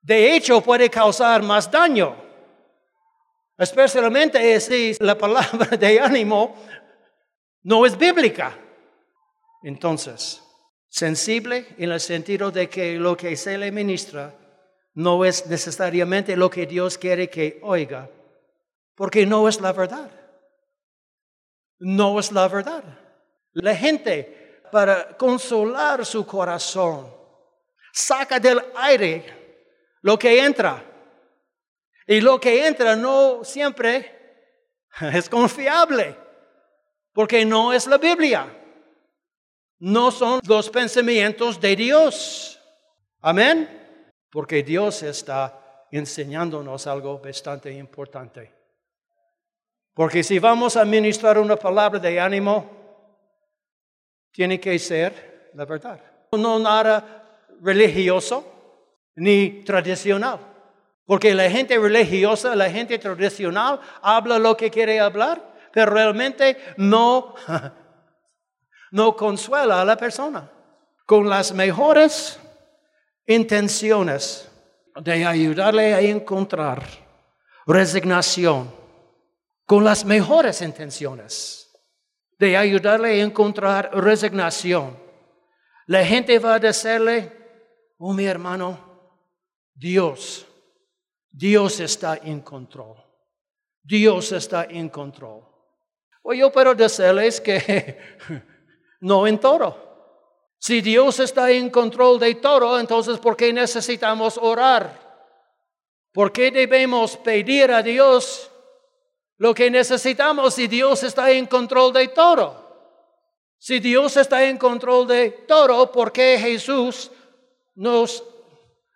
De 0.00 0.34
hecho, 0.34 0.60
puede 0.60 0.90
causar 0.90 1.42
más 1.42 1.70
daño. 1.70 2.16
Especialmente 3.56 4.60
si 4.60 4.94
la 5.00 5.16
palabra 5.16 5.76
de 5.76 6.00
ánimo 6.00 6.56
no 7.62 7.86
es 7.86 7.96
bíblica. 7.96 8.56
Entonces, 9.62 10.42
sensible 10.88 11.66
en 11.78 11.92
el 11.92 12.00
sentido 12.00 12.50
de 12.50 12.68
que 12.68 12.98
lo 12.98 13.16
que 13.16 13.36
se 13.36 13.56
le 13.56 13.72
ministra 13.72 14.34
no 14.94 15.24
es 15.24 15.46
necesariamente 15.46 16.36
lo 16.36 16.50
que 16.50 16.66
Dios 16.66 16.98
quiere 16.98 17.28
que 17.28 17.58
oiga, 17.62 18.08
porque 18.94 19.26
no 19.26 19.48
es 19.48 19.60
la 19.60 19.72
verdad. 19.72 20.10
No 21.78 22.20
es 22.20 22.30
la 22.30 22.46
verdad. 22.48 22.84
La 23.52 23.74
gente, 23.74 24.60
para 24.70 25.16
consolar 25.16 26.04
su 26.04 26.26
corazón, 26.26 27.23
saca 27.94 28.40
del 28.40 28.60
aire 28.74 29.24
lo 30.02 30.18
que 30.18 30.44
entra. 30.44 30.84
Y 32.06 32.20
lo 32.20 32.38
que 32.38 32.66
entra 32.66 32.96
no 32.96 33.44
siempre 33.44 34.52
es 35.00 35.28
confiable, 35.28 36.16
porque 37.12 37.44
no 37.44 37.72
es 37.72 37.86
la 37.86 37.96
Biblia. 37.96 38.46
No 39.78 40.10
son 40.10 40.40
los 40.46 40.68
pensamientos 40.68 41.60
de 41.60 41.76
Dios. 41.76 42.60
Amén. 43.20 44.12
Porque 44.30 44.62
Dios 44.62 45.02
está 45.02 45.86
enseñándonos 45.90 46.86
algo 46.86 47.18
bastante 47.18 47.72
importante. 47.72 48.52
Porque 49.94 50.22
si 50.22 50.38
vamos 50.38 50.76
a 50.76 50.84
ministrar 50.84 51.38
una 51.38 51.56
palabra 51.56 52.00
de 52.00 52.20
ánimo, 52.20 52.68
tiene 54.32 54.58
que 54.58 54.78
ser 54.78 55.50
la 55.54 55.64
verdad. 55.64 56.00
No 56.32 56.58
nada 56.58 57.23
religioso 57.64 58.44
ni 59.16 59.64
tradicional. 59.64 60.38
Porque 61.06 61.34
la 61.34 61.50
gente 61.50 61.78
religiosa, 61.78 62.54
la 62.54 62.70
gente 62.70 62.98
tradicional 62.98 63.80
habla 64.02 64.38
lo 64.38 64.56
que 64.56 64.70
quiere 64.70 65.00
hablar, 65.00 65.42
pero 65.72 65.92
realmente 65.92 66.56
no, 66.76 67.34
no 68.92 69.16
consuela 69.16 69.80
a 69.80 69.84
la 69.84 69.96
persona. 69.96 70.50
Con 71.06 71.28
las 71.28 71.52
mejores 71.52 72.38
intenciones 73.26 74.48
de 74.96 75.26
ayudarle 75.26 75.94
a 75.94 76.00
encontrar 76.00 76.82
resignación, 77.66 78.72
con 79.66 79.84
las 79.84 80.04
mejores 80.04 80.62
intenciones 80.62 81.64
de 82.38 82.56
ayudarle 82.56 83.20
a 83.20 83.24
encontrar 83.24 83.90
resignación. 83.92 84.96
La 85.86 86.04
gente 86.04 86.38
va 86.38 86.54
a 86.54 86.58
decirle, 86.58 87.43
oh 87.98 88.12
mi 88.12 88.24
hermano, 88.24 88.78
Dios, 89.74 90.46
Dios 91.30 91.80
está 91.80 92.16
en 92.16 92.40
control. 92.40 92.96
Dios 93.82 94.32
está 94.32 94.64
en 94.64 94.88
control. 94.88 95.42
O 96.22 96.32
yo 96.32 96.50
puedo 96.50 96.74
decirles 96.74 97.40
que 97.40 98.16
no 99.00 99.26
en 99.26 99.38
todo. 99.38 99.84
Si 100.58 100.80
Dios 100.80 101.20
está 101.20 101.50
en 101.50 101.68
control 101.68 102.18
de 102.18 102.36
todo, 102.36 102.80
entonces 102.80 103.18
¿por 103.18 103.36
qué 103.36 103.52
necesitamos 103.52 104.38
orar? 104.38 104.98
¿Por 106.12 106.32
qué 106.32 106.50
debemos 106.50 107.16
pedir 107.18 107.70
a 107.70 107.82
Dios 107.82 108.50
lo 109.36 109.54
que 109.54 109.70
necesitamos 109.70 110.54
si 110.54 110.68
Dios 110.68 111.02
está 111.02 111.30
en 111.30 111.46
control 111.46 111.92
de 111.92 112.08
todo. 112.08 112.62
Si 113.58 113.80
Dios 113.80 114.16
está 114.16 114.44
en 114.44 114.58
control 114.58 115.06
de 115.06 115.30
todo, 115.30 115.90
¿por 115.90 116.12
qué 116.12 116.38
Jesús 116.38 117.10
nos 117.74 118.24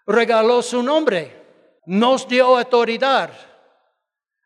regaló 0.06 0.62
su 0.62 0.82
nombre? 0.82 1.38
nos 1.88 2.28
dio 2.28 2.58
autoridad, 2.58 3.30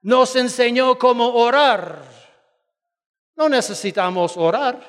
nos 0.03 0.37
enseñó 0.37 0.97
cómo 0.97 1.35
orar. 1.35 2.05
No 3.35 3.49
necesitamos 3.49 4.37
orar 4.37 4.81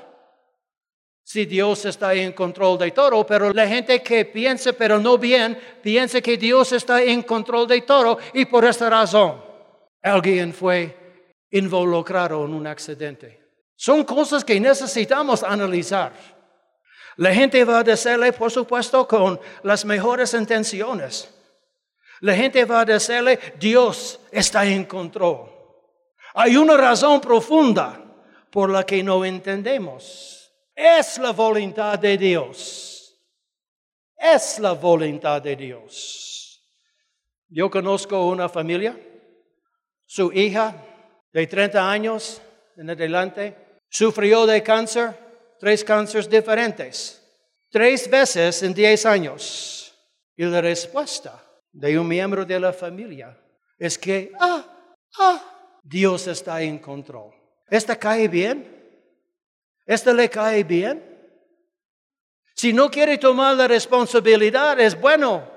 si 1.24 1.46
Dios 1.46 1.84
está 1.86 2.14
en 2.14 2.32
control 2.34 2.78
de 2.78 2.92
todo, 2.92 3.26
pero 3.26 3.52
la 3.52 3.68
gente 3.68 4.04
que 4.04 4.26
piensa, 4.26 4.72
pero 4.74 5.00
no 5.00 5.18
bien, 5.18 5.58
piensa 5.82 6.22
que 6.22 6.38
Dios 6.38 6.72
está 6.74 7.02
en 7.02 7.24
control 7.24 7.68
de 7.68 7.82
todo 7.82 8.20
y 8.34 8.46
por 8.46 8.66
esta 8.66 8.88
razón 8.88 9.44
alguien 10.04 10.54
fue 10.54 11.32
involucrado 11.50 12.46
en 12.46 12.54
un 12.54 12.68
accidente. 12.68 13.42
Son 13.76 14.04
cosas 14.04 14.46
que 14.46 14.60
necesitamos 14.60 15.42
analizar. 15.42 16.14
La 17.18 17.34
gente 17.34 17.64
va 17.64 17.80
a 17.80 17.84
decirle, 17.84 18.34
por 18.34 18.52
supuesto, 18.52 19.08
con 19.08 19.40
las 19.64 19.86
mejores 19.86 20.34
intenciones. 20.34 21.30
La 22.22 22.36
gente 22.36 22.66
va 22.66 22.82
a 22.82 22.86
decirle, 22.86 23.40
Dios 23.60 24.20
está 24.32 24.66
en 24.66 24.86
control. 24.86 25.52
Hay 26.36 26.58
una 26.58 26.78
razón 26.78 27.22
profunda 27.22 28.00
por 28.50 28.70
la 28.70 28.86
que 28.86 29.04
no 29.04 29.24
entendemos. 29.24 30.52
Es 30.76 31.18
la 31.20 31.32
voluntad 31.32 32.00
de 32.00 32.18
Dios. 32.18 33.20
Es 34.18 34.60
la 34.60 34.72
voluntad 34.72 35.42
de 35.42 35.56
Dios. 35.56 36.24
Yo 37.50 37.70
conozco 37.70 38.26
una 38.26 38.50
familia, 38.50 38.98
su 40.06 40.32
hija 40.34 40.76
de 41.32 41.46
30 41.46 41.92
años 41.92 42.42
en 42.78 42.90
adelante 42.90 43.56
sufrió 43.90 44.46
de 44.48 44.64
cáncer, 44.64 45.14
tres 45.64 45.82
cánceres 45.82 46.30
diferentes, 46.30 47.24
tres 47.72 48.10
veces 48.10 48.62
en 48.64 48.74
10 48.74 49.06
años. 49.06 49.96
Y 50.36 50.44
la 50.44 50.60
respuesta 50.60 51.42
de 51.72 51.98
un 51.98 52.06
miembro 52.06 52.44
de 52.44 52.60
la 52.60 52.74
familia 52.74 53.40
es 53.78 53.98
que, 53.98 54.34
ah, 54.42 54.66
ah, 55.20 55.80
Dios 55.82 56.28
está 56.28 56.62
en 56.62 56.80
control. 56.80 57.32
¿Esta 57.70 57.96
cae 57.96 58.28
bien? 58.28 58.68
¿Este 59.86 60.14
le 60.14 60.30
cae 60.30 60.66
bien? 60.66 61.02
Si 62.54 62.74
no 62.74 62.92
quiere 62.92 63.18
tomar 63.18 63.56
la 63.56 63.66
responsabilidad, 63.66 64.78
es 64.82 65.00
bueno. 65.00 65.50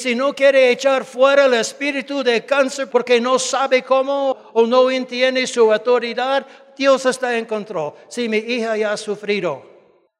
Si 0.00 0.14
no 0.14 0.32
quiere 0.32 0.70
echar 0.70 1.04
fuera 1.04 1.44
el 1.44 1.52
espíritu 1.52 2.24
de 2.24 2.46
cáncer 2.46 2.88
porque 2.88 3.20
no 3.20 3.38
sabe 3.38 3.82
cómo 3.82 4.30
o 4.54 4.66
no 4.66 4.90
entiende 4.90 5.46
su 5.46 5.70
autoridad, 5.70 6.46
Dios 6.74 7.04
está 7.04 7.36
en 7.36 7.44
control. 7.44 7.92
Si 8.08 8.26
mi 8.26 8.38
hija 8.38 8.78
ya 8.78 8.92
ha 8.92 8.96
sufrido 8.96 9.62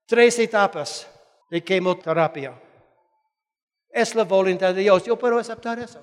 tres 0.06 0.38
etapas 0.38 1.08
de 1.50 1.64
quimioterapia, 1.64 2.60
es 3.88 4.14
la 4.14 4.24
voluntad 4.24 4.74
de 4.74 4.82
Dios. 4.82 5.02
Yo 5.04 5.18
puedo 5.18 5.38
aceptar 5.38 5.78
eso. 5.78 6.00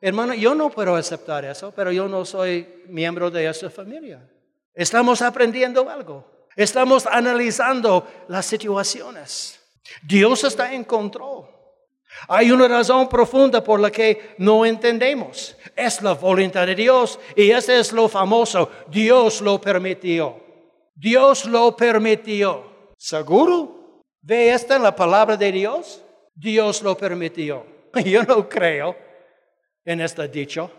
Hermano, 0.00 0.32
yo 0.34 0.54
no 0.54 0.70
puedo 0.70 0.94
aceptar 0.94 1.44
eso, 1.44 1.72
pero 1.74 1.90
yo 1.90 2.06
no 2.06 2.24
soy 2.24 2.84
miembro 2.86 3.28
de 3.28 3.48
esa 3.48 3.70
familia. 3.70 4.30
Estamos 4.72 5.20
aprendiendo 5.20 5.90
algo. 5.90 6.48
Estamos 6.54 7.06
analizando 7.06 8.06
las 8.28 8.46
situaciones. 8.46 9.60
Dios 10.04 10.44
está 10.44 10.72
en 10.72 10.84
control. 10.84 11.48
Hay 12.28 12.50
una 12.50 12.68
razón 12.68 13.08
profunda 13.08 13.62
por 13.62 13.80
la 13.80 13.90
que 13.90 14.34
no 14.38 14.64
entendemos. 14.64 15.56
Es 15.76 16.00
la 16.00 16.14
voluntad 16.14 16.66
de 16.66 16.74
Dios 16.74 17.18
y 17.36 17.50
ese 17.50 17.78
es 17.78 17.92
lo 17.92 18.08
famoso. 18.08 18.70
Dios 18.88 19.40
lo 19.40 19.60
permitió. 19.60 20.36
Dios 20.94 21.44
lo 21.44 21.76
permitió. 21.76 22.92
¿Seguro? 22.96 24.02
¿Ve 24.22 24.52
esta 24.52 24.76
en 24.76 24.82
la 24.82 24.94
palabra 24.94 25.36
de 25.36 25.52
Dios? 25.52 26.02
Dios 26.34 26.82
lo 26.82 26.96
permitió. 26.96 27.66
Yo 28.04 28.22
no 28.22 28.48
creo 28.48 28.96
en 29.84 30.00
este 30.00 30.26
dicho. 30.28 30.70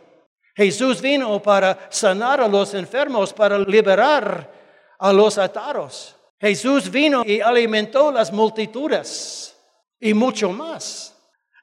Jesús 0.55 1.01
vino 1.01 1.41
para 1.41 1.87
sanar 1.89 2.39
a 2.41 2.47
los 2.47 2.73
enfermos, 2.73 3.33
para 3.33 3.59
liberar 3.59 4.51
a 4.97 5.11
los 5.11 5.37
ataros. 5.37 6.15
Jesús 6.39 6.89
vino 6.89 7.23
y 7.25 7.41
alimentó 7.41 8.11
las 8.11 8.31
multitudes 8.31 9.55
y 9.99 10.13
mucho 10.13 10.51
más. 10.51 11.14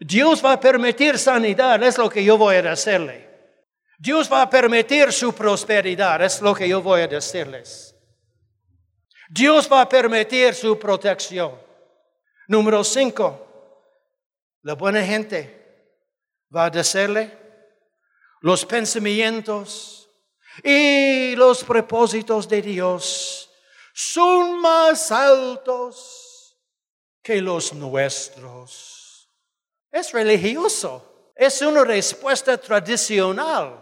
Dios 0.05 0.45
va 0.45 0.53
a 0.55 0.61
permitir 0.61 1.19
sanidad, 1.19 1.81
es 1.83 1.97
lo 1.97 2.11
que 2.11 2.25
yo 2.25 2.37
voy 2.37 2.57
a 2.57 2.62
decirle. 2.62 3.31
Dios 3.99 4.31
va 4.31 4.43
a 4.43 4.51
permitir 4.51 5.12
su 5.12 5.33
prosperidad, 5.33 6.21
es 6.23 6.41
lo 6.41 6.55
que 6.55 6.69
yo 6.69 6.83
voy 6.83 7.03
a 7.03 7.07
decirles. 7.09 7.95
Dios 9.31 9.71
va 9.71 9.83
a 9.83 9.88
permitir 9.88 10.55
su 10.55 10.77
protección. 10.77 11.57
Número 12.49 12.83
cinco, 12.83 13.47
la 14.62 14.75
buena 14.75 15.05
gente 15.05 15.95
va 16.55 16.65
a 16.65 16.71
decirle 16.71 17.38
los 18.41 18.67
pensamientos 18.67 20.09
y 20.65 21.37
los 21.37 21.62
propósitos 21.62 22.49
de 22.49 22.61
Dios 22.61 23.49
son 23.95 24.61
más 24.61 25.12
altos 25.12 26.59
que 27.23 27.41
los 27.41 27.73
nuestros. 27.73 28.91
Es 29.92 30.11
religioso, 30.11 31.31
es 31.37 31.61
una 31.61 31.85
respuesta 31.85 32.57
tradicional. 32.57 33.78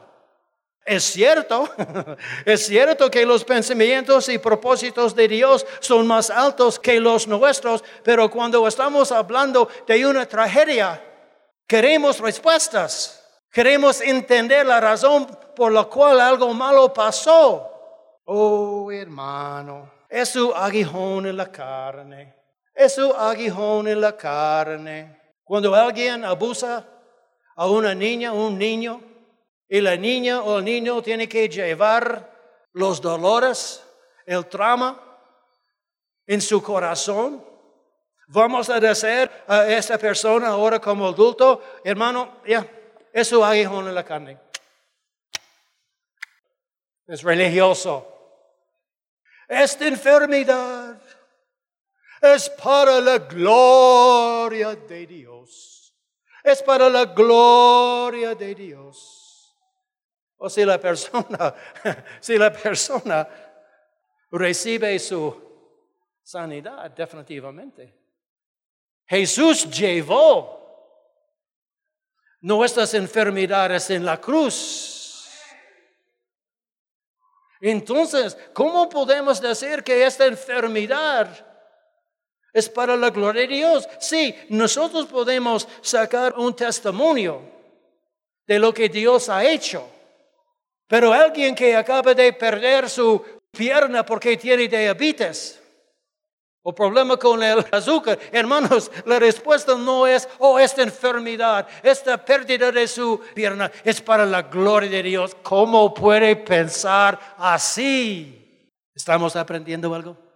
Es 0.84 1.04
cierto, 1.04 1.68
es 2.44 2.66
cierto 2.66 3.08
que 3.08 3.24
los 3.24 3.44
pensamientos 3.44 4.28
y 4.28 4.38
propósitos 4.38 5.14
de 5.14 5.28
Dios 5.28 5.64
son 5.78 6.08
más 6.08 6.30
altos 6.30 6.80
que 6.80 6.98
los 6.98 7.28
nuestros, 7.28 7.84
pero 8.02 8.28
cuando 8.28 8.66
estamos 8.66 9.12
hablando 9.12 9.68
de 9.86 10.04
una 10.04 10.26
tragedia, 10.26 11.00
queremos 11.68 12.18
respuestas. 12.18 13.16
Queremos 13.52 14.00
entender 14.00 14.66
la 14.66 14.80
razón 14.80 15.26
por 15.54 15.70
la 15.70 15.84
cual 15.84 16.20
algo 16.20 16.52
malo 16.54 16.92
pasó. 16.92 18.20
Oh, 18.24 18.90
hermano, 18.90 19.92
es 20.08 20.30
su 20.30 20.52
aguijón 20.52 21.26
en 21.26 21.36
la 21.36 21.52
carne. 21.52 22.34
Es 22.74 22.94
su 22.94 23.12
aguijón 23.12 23.86
en 23.86 24.00
la 24.00 24.16
carne. 24.16 25.19
Cuando 25.50 25.74
alguien 25.74 26.24
abusa 26.24 26.86
a 27.56 27.66
una 27.66 27.92
niña, 27.92 28.32
un 28.32 28.56
niño, 28.56 29.02
y 29.68 29.80
la 29.80 29.96
niña 29.96 30.42
o 30.42 30.60
el 30.60 30.64
niño 30.64 31.02
tiene 31.02 31.28
que 31.28 31.48
llevar 31.48 32.68
los 32.72 33.00
dolores, 33.00 33.82
el 34.26 34.46
trauma 34.46 35.02
en 36.24 36.40
su 36.40 36.62
corazón, 36.62 37.44
vamos 38.28 38.70
a 38.70 38.78
decir 38.78 39.28
a 39.48 39.66
esta 39.66 39.98
persona 39.98 40.50
ahora 40.50 40.78
como 40.78 41.08
adulto, 41.08 41.60
hermano, 41.82 42.36
ya 42.46 42.64
es 43.12 43.26
su 43.26 43.44
aguijón 43.44 43.88
en 43.88 43.94
la 43.96 44.04
carne. 44.04 44.38
Es 47.08 47.24
religioso. 47.24 48.06
Esta 49.48 49.84
enfermedad 49.88 50.99
es 52.20 52.50
para 52.50 53.00
la 53.00 53.18
gloria 53.18 54.74
de 54.74 55.06
Dios. 55.06 55.94
Es 56.42 56.62
para 56.62 56.88
la 56.88 57.04
gloria 57.04 58.34
de 58.34 58.54
Dios. 58.54 59.56
O 60.36 60.48
si 60.48 60.64
la 60.64 60.78
persona, 60.78 61.54
si 62.20 62.38
la 62.38 62.52
persona 62.52 63.28
recibe 64.30 64.98
su 64.98 65.50
sanidad, 66.22 66.90
definitivamente. 66.90 67.98
Jesús 69.06 69.68
llevó 69.70 70.60
nuestras 72.40 72.94
enfermedades 72.94 73.90
en 73.90 74.04
la 74.04 74.20
cruz. 74.20 75.28
Entonces, 77.60 78.38
¿cómo 78.54 78.88
podemos 78.88 79.40
decir 79.40 79.82
que 79.82 80.06
esta 80.06 80.24
enfermedad 80.24 81.49
es 82.52 82.68
para 82.68 82.96
la 82.96 83.10
gloria 83.10 83.42
de 83.42 83.48
Dios? 83.48 83.88
Sí, 84.00 84.34
nosotros 84.48 85.06
podemos 85.06 85.66
sacar 85.80 86.34
un 86.36 86.54
testimonio 86.54 87.42
de 88.46 88.58
lo 88.58 88.74
que 88.74 88.88
Dios 88.88 89.28
ha 89.28 89.44
hecho. 89.44 89.86
Pero 90.86 91.12
alguien 91.12 91.54
que 91.54 91.76
acaba 91.76 92.14
de 92.14 92.32
perder 92.32 92.90
su 92.90 93.22
pierna 93.52 94.04
porque 94.04 94.36
tiene 94.36 94.66
diabetes, 94.66 95.60
o 96.62 96.74
problema 96.74 97.16
con 97.16 97.42
el 97.42 97.64
azúcar. 97.70 98.18
Hermanos, 98.32 98.90
la 99.06 99.18
respuesta 99.18 99.76
no 99.76 100.06
es, 100.06 100.28
oh, 100.38 100.58
esta 100.58 100.82
enfermedad, 100.82 101.66
esta 101.82 102.22
pérdida 102.22 102.70
de 102.70 102.86
su 102.86 103.20
pierna, 103.34 103.70
es 103.84 104.00
para 104.00 104.26
la 104.26 104.42
gloria 104.42 104.90
de 104.90 105.02
Dios. 105.02 105.36
¿Cómo 105.42 105.94
puede 105.94 106.36
pensar 106.36 107.18
así? 107.38 108.68
¿Estamos 108.94 109.36
aprendiendo 109.36 109.94
algo? 109.94 110.29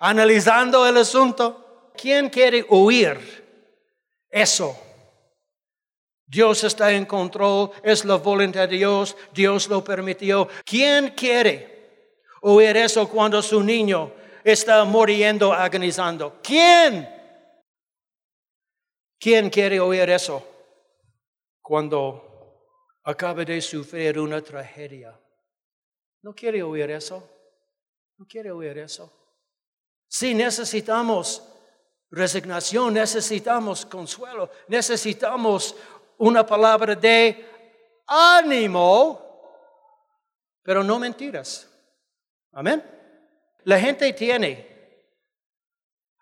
Analizando 0.00 0.86
el 0.86 0.96
asunto. 0.96 1.92
¿Quién 1.96 2.28
quiere 2.28 2.66
oír 2.68 3.18
eso? 4.28 4.76
Dios 6.26 6.64
está 6.64 6.92
en 6.92 7.06
control, 7.06 7.72
es 7.82 8.04
la 8.04 8.16
voluntad 8.16 8.68
de 8.68 8.76
Dios, 8.76 9.16
Dios 9.32 9.68
lo 9.68 9.82
permitió. 9.82 10.48
¿Quién 10.64 11.10
quiere 11.10 12.26
oír 12.42 12.76
eso 12.76 13.08
cuando 13.08 13.42
su 13.42 13.62
niño 13.62 14.12
está 14.42 14.84
muriendo, 14.84 15.52
agonizando. 15.52 16.40
¿Quién? 16.42 17.08
¿Quién 19.18 19.50
quiere 19.50 19.78
oír 19.80 20.08
eso? 20.08 20.50
cuando 21.70 22.98
acaba 23.04 23.44
de 23.44 23.60
sufrir 23.60 24.18
una 24.18 24.42
tragedia. 24.42 25.16
¿No 26.22 26.34
quiere 26.34 26.64
oír 26.64 26.90
eso? 26.90 27.22
¿No 28.18 28.26
quiere 28.26 28.50
oír 28.50 28.76
eso? 28.78 29.19
Si 30.12 30.34
necesitamos 30.34 31.40
resignación, 32.10 32.94
necesitamos 32.94 33.86
consuelo, 33.86 34.50
necesitamos 34.66 35.76
una 36.18 36.44
palabra 36.44 36.96
de 36.96 37.48
ánimo, 38.08 39.22
pero 40.64 40.82
no 40.82 40.98
mentiras. 40.98 41.68
Amén. 42.50 42.84
La 43.62 43.78
gente 43.78 44.12
tiene 44.12 44.68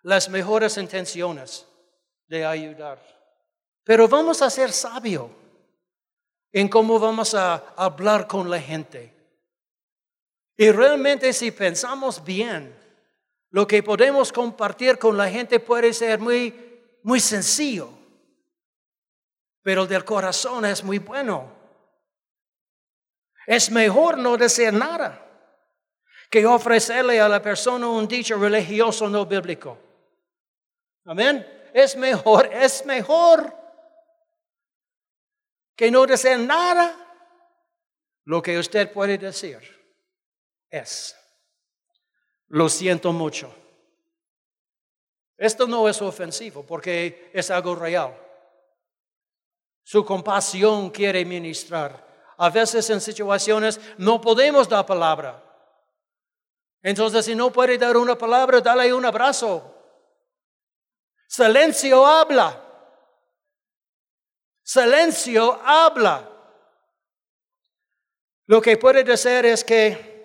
las 0.02 0.28
mejores 0.28 0.76
intenciones 0.76 1.66
de 2.26 2.44
ayudar, 2.44 3.00
pero 3.84 4.06
vamos 4.06 4.42
a 4.42 4.50
ser 4.50 4.70
sabios 4.70 5.30
en 6.52 6.68
cómo 6.68 6.98
vamos 6.98 7.32
a 7.32 7.54
hablar 7.74 8.28
con 8.28 8.50
la 8.50 8.60
gente. 8.60 9.14
Y 10.58 10.70
realmente 10.72 11.32
si 11.32 11.50
pensamos 11.52 12.22
bien, 12.22 12.78
lo 13.50 13.66
que 13.66 13.82
podemos 13.82 14.32
compartir 14.32 14.98
con 14.98 15.16
la 15.16 15.30
gente 15.30 15.60
puede 15.60 15.92
ser 15.92 16.18
muy, 16.18 16.54
muy 17.02 17.20
sencillo, 17.20 17.90
pero 19.62 19.86
del 19.86 20.04
corazón 20.04 20.64
es 20.64 20.84
muy 20.84 20.98
bueno. 20.98 21.56
Es 23.46 23.70
mejor 23.70 24.18
no 24.18 24.36
decir 24.36 24.72
nada 24.72 25.24
que 26.28 26.44
ofrecerle 26.44 27.20
a 27.20 27.28
la 27.28 27.40
persona 27.40 27.88
un 27.88 28.06
dicho 28.06 28.36
religioso 28.36 29.08
no 29.08 29.24
bíblico. 29.24 29.78
Amén. 31.06 31.46
Es 31.72 31.96
mejor, 31.96 32.52
es 32.52 32.84
mejor 32.84 33.54
que 35.74 35.90
no 35.90 36.06
decir 36.06 36.38
nada. 36.38 37.04
Lo 38.24 38.42
que 38.42 38.58
usted 38.58 38.92
puede 38.92 39.16
decir 39.16 39.58
es, 40.68 41.16
lo 42.48 42.68
siento 42.68 43.12
mucho. 43.12 43.54
Esto 45.36 45.66
no 45.66 45.88
es 45.88 46.02
ofensivo 46.02 46.64
porque 46.64 47.30
es 47.32 47.50
algo 47.50 47.74
real. 47.74 48.16
Su 49.84 50.04
compasión 50.04 50.90
quiere 50.90 51.24
ministrar. 51.24 52.06
A 52.36 52.50
veces 52.50 52.88
en 52.90 53.00
situaciones 53.00 53.80
no 53.98 54.20
podemos 54.20 54.68
dar 54.68 54.84
palabra. 54.84 55.44
Entonces, 56.82 57.24
si 57.24 57.34
no 57.34 57.50
puede 57.52 57.78
dar 57.78 57.96
una 57.96 58.16
palabra, 58.16 58.60
dale 58.60 58.92
un 58.92 59.04
abrazo. 59.04 59.74
Silencio 61.26 62.06
habla. 62.06 62.64
Silencio 64.62 65.60
habla. 65.64 66.28
Lo 68.46 68.60
que 68.60 68.76
puede 68.76 69.04
decir 69.04 69.44
es 69.46 69.64
que 69.64 70.17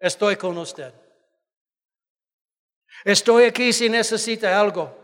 estoy 0.00 0.36
con 0.36 0.58
usted. 0.58 0.92
Estoy 3.04 3.44
aquí 3.44 3.72
si 3.72 3.88
necesita 3.88 4.58
algo. 4.58 4.96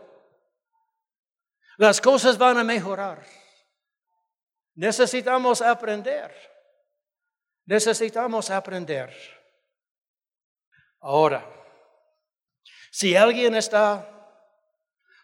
Las 1.77 2.01
cosas 2.01 2.37
van 2.37 2.57
a 2.57 2.63
mejorar. 2.63 3.25
Necesitamos 4.75 5.61
aprender. 5.61 6.33
Necesitamos 7.65 8.49
aprender. 8.49 9.15
Ahora, 10.99 11.45
si 12.91 13.15
alguien 13.15 13.55
está 13.55 14.07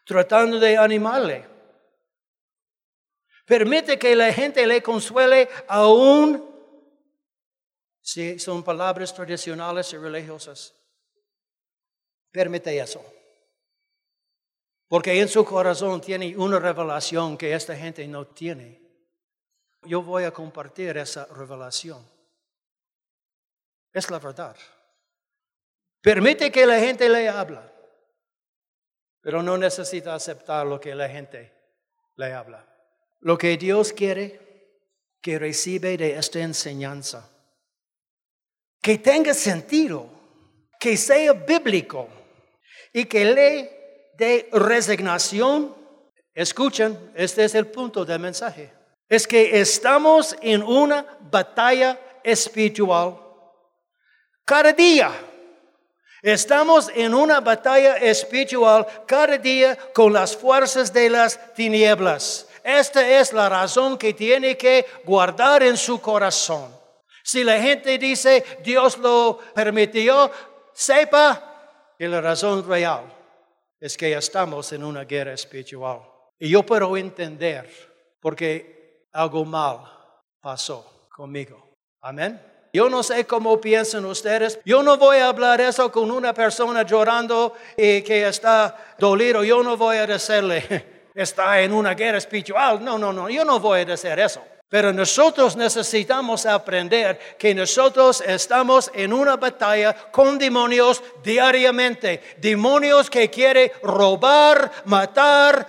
tratando 0.06 0.60
de 0.60 0.78
animarle, 0.78 1.48
permite 3.46 3.98
que 3.98 4.16
la 4.16 4.32
gente 4.32 4.66
le 4.68 4.84
consuele 4.84 5.50
aún 5.68 6.53
si 8.04 8.38
son 8.38 8.64
palabras 8.64 9.14
tradicionales 9.14 9.94
y 9.94 9.98
religiosas. 9.98 10.76
Permite 12.30 12.78
eso. 12.78 13.04
Porque 14.88 15.20
en 15.20 15.30
su 15.30 15.44
corazón 15.46 16.02
tiene 16.02 16.36
una 16.38 16.60
revelación 16.60 17.38
que 17.38 17.54
esta 17.54 17.76
gente 17.76 18.06
no 18.08 18.28
tiene. 18.28 18.82
Yo 19.84 20.04
voy 20.04 20.26
a 20.26 20.32
compartir 20.32 20.98
esa 20.98 21.26
revelación. 21.28 22.06
Es 23.94 24.12
la 24.12 24.20
verdad. 24.20 24.58
Permite 26.02 26.52
que 26.52 26.66
la 26.66 26.80
gente 26.80 27.08
le 27.08 27.30
habla, 27.30 27.72
pero 29.22 29.42
no 29.42 29.58
necesita 29.58 30.14
aceptar 30.14 30.68
lo 30.68 30.80
que 30.80 30.94
la 30.94 31.08
gente 31.08 31.54
le 32.18 32.34
habla. 32.34 32.68
Lo 33.22 33.38
que 33.38 33.56
Dios 33.56 33.94
quiere 33.94 34.42
que 35.22 35.40
recibe 35.40 35.96
de 35.96 36.18
esta 36.18 36.40
enseñanza, 36.40 37.33
que 38.84 38.98
tenga 38.98 39.34
sentido, 39.34 40.10
que 40.78 40.98
sea 40.98 41.32
bíblico 41.32 42.10
y 42.92 43.06
que 43.06 43.24
le 43.24 44.12
dé 44.18 44.50
resignación. 44.52 45.74
Escuchen, 46.36 47.12
este 47.16 47.46
es 47.46 47.56
el 47.56 47.68
punto 47.68 48.04
del 48.04 48.20
mensaje. 48.20 48.74
Es 49.08 49.26
que 49.26 49.62
estamos 49.62 50.36
en 50.42 50.62
una 50.62 51.18
batalla 51.32 51.98
espiritual 52.22 53.18
cada 54.44 54.74
día. 54.74 55.12
Estamos 56.22 56.92
en 56.94 57.14
una 57.14 57.40
batalla 57.40 57.96
espiritual 57.96 58.86
cada 59.08 59.38
día 59.38 59.78
con 59.94 60.12
las 60.12 60.36
fuerzas 60.36 60.92
de 60.92 61.10
las 61.10 61.54
tinieblas. 61.54 62.50
Esta 62.62 63.08
es 63.08 63.32
la 63.32 63.48
razón 63.48 63.98
que 63.98 64.14
tiene 64.14 64.58
que 64.58 64.86
guardar 65.06 65.64
en 65.64 65.78
su 65.78 66.02
corazón. 66.02 66.73
Si 67.24 67.44
la 67.44 67.60
gente 67.62 67.98
dice 67.98 68.44
Dios 68.64 68.98
lo 68.98 69.40
permitió, 69.56 70.30
sepa 70.74 71.96
que 71.98 72.08
la 72.08 72.22
razón 72.22 72.68
real 72.68 73.06
es 73.80 73.98
que 73.98 74.14
estamos 74.14 74.72
en 74.74 74.84
una 74.84 75.06
guerra 75.06 75.34
espiritual. 75.34 76.02
Y 76.38 76.50
yo 76.50 76.64
puedo 76.64 76.96
entender 76.98 77.70
porque 78.20 79.08
algo 79.14 79.46
mal 79.46 79.80
pasó 80.42 81.08
conmigo. 81.10 81.74
Amén. 82.02 82.42
Yo 82.74 82.90
no 82.90 83.04
sé 83.04 83.26
cómo 83.26 83.62
piensan 83.62 84.04
ustedes. 84.06 84.60
Yo 84.66 84.82
no 84.82 84.98
voy 84.98 85.18
a 85.18 85.28
hablar 85.28 85.62
eso 85.62 85.92
con 85.92 86.10
una 86.10 86.34
persona 86.34 86.84
llorando 86.84 87.54
y 87.78 88.02
que 88.02 88.28
está 88.28 88.96
dolido. 88.98 89.44
Yo 89.44 89.62
no 89.62 89.78
voy 89.78 89.98
a 89.98 90.08
decirle, 90.08 91.10
está 91.14 91.62
en 91.62 91.72
una 91.72 91.94
guerra 91.94 92.18
espiritual. 92.18 92.84
No, 92.84 92.98
no, 92.98 93.14
no. 93.14 93.30
Yo 93.30 93.46
no 93.46 93.60
voy 93.60 93.82
a 93.82 93.86
decir 93.86 94.18
eso. 94.18 94.42
Pero 94.74 94.92
nosotros 94.92 95.56
necesitamos 95.56 96.48
aprender 96.48 97.38
que 97.38 97.54
nosotros 97.54 98.24
estamos 98.26 98.90
en 98.96 99.14
una 99.14 99.38
batalla 99.38 99.94
con 100.10 100.40
demonios 100.40 101.04
diariamente. 101.24 102.38
Demonios 102.40 103.08
que 103.08 103.30
quieren 103.30 103.72
robar, 103.84 104.72
matar, 104.86 105.68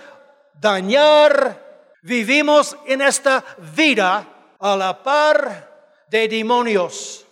dañar. 0.59 1.93
Vivimos 2.01 2.75
en 2.87 3.03
esta 3.03 3.45
vida 3.75 4.27
a 4.57 4.75
la 4.75 5.03
par 5.03 6.03
de 6.09 6.27
demonios 6.27 7.27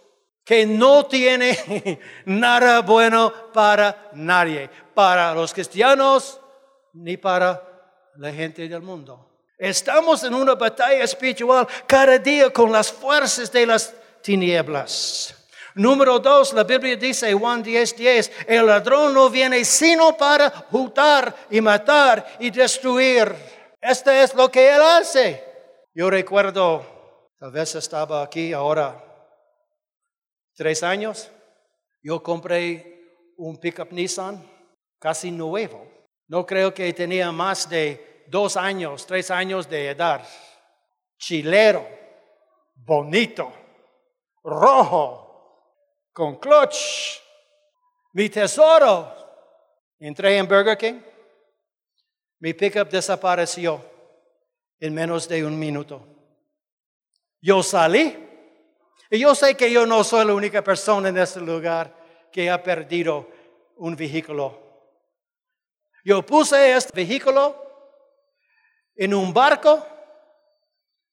que 0.45 0.67
no 0.67 1.07
tiene 1.07 1.99
nada 2.25 2.81
bueno 2.81 3.33
para 3.51 4.11
nadie, 4.13 4.69
para 4.93 5.33
los 5.33 5.51
cristianos 5.51 6.39
ni 6.93 7.17
para 7.17 7.63
la 8.17 8.31
gente 8.31 8.69
del 8.69 8.83
mundo. 8.83 9.32
Estamos 9.63 10.23
en 10.23 10.33
una 10.33 10.55
batalla 10.55 11.03
espiritual 11.03 11.67
cada 11.87 12.17
día 12.19 12.51
con 12.51 12.71
las 12.71 12.91
fuerzas 12.91 13.51
de 13.51 13.65
las 13.65 13.93
tinieblas. 14.21 15.33
Número 15.75 16.19
dos, 16.19 16.53
la 16.53 16.63
Biblia 16.63 16.95
dice, 16.95 17.33
Juan 17.33 17.63
10, 17.63 17.95
10, 17.95 18.31
el 18.47 18.65
ladrón 18.65 19.13
no 19.13 19.29
viene 19.29 19.63
sino 19.63 20.17
para 20.17 20.49
jutar 20.49 21.33
y 21.49 21.61
matar 21.61 22.25
y 22.39 22.51
destruir. 22.51 23.33
Esto 23.81 24.11
es 24.11 24.35
lo 24.35 24.51
que 24.51 24.75
él 24.75 24.81
hace. 24.81 25.43
Yo 25.95 26.09
recuerdo 26.09 26.93
Tal 27.43 27.51
vez 27.51 27.75
estaba 27.75 28.23
aquí 28.23 28.53
ahora 28.53 29.03
tres 30.55 30.81
años. 30.81 31.29
Yo 32.01 32.23
compré 32.23 33.33
un 33.35 33.57
pickup 33.57 33.91
Nissan 33.91 34.49
casi 34.97 35.29
nuevo. 35.29 35.85
No 36.29 36.45
creo 36.45 36.73
que 36.73 36.93
tenía 36.93 37.33
más 37.33 37.69
de 37.69 38.12
dos 38.27 38.57
años, 38.57 39.05
tres 39.05 39.31
años 39.31 39.69
de 39.69 39.89
edad. 39.89 40.27
Chilero, 41.17 41.87
bonito, 42.75 43.51
rojo, 44.43 45.23
con 46.11 46.37
clutch. 46.37 47.21
Mi 48.13 48.29
tesoro. 48.29 49.11
Entré 49.99 50.37
en 50.37 50.47
Burger 50.47 50.77
King. 50.77 50.99
Mi 52.39 52.53
pickup 52.53 52.89
desapareció 52.89 53.83
en 54.79 54.93
menos 54.93 55.27
de 55.29 55.45
un 55.45 55.57
minuto. 55.57 56.05
Yo 57.41 57.63
salí. 57.63 58.19
Y 59.09 59.19
yo 59.19 59.33
sé 59.33 59.55
que 59.55 59.71
yo 59.71 59.85
no 59.85 60.03
soy 60.03 60.25
la 60.25 60.33
única 60.33 60.63
persona 60.63 61.09
en 61.09 61.17
este 61.17 61.39
lugar 61.39 61.95
que 62.31 62.49
ha 62.49 62.61
perdido 62.61 63.29
un 63.77 63.95
vehículo. 63.95 64.59
Yo 66.03 66.25
puse 66.25 66.75
este 66.75 66.93
vehículo 66.93 67.62
en 68.95 69.13
un 69.13 69.33
barco 69.33 69.85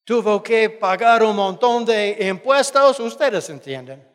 tuvo 0.05 0.43
que 0.43 0.71
pagar 0.71 1.23
un 1.23 1.37
montón 1.37 1.85
de 1.85 2.17
impuestos, 2.21 2.99
ustedes 3.01 3.49
entienden. 3.51 4.07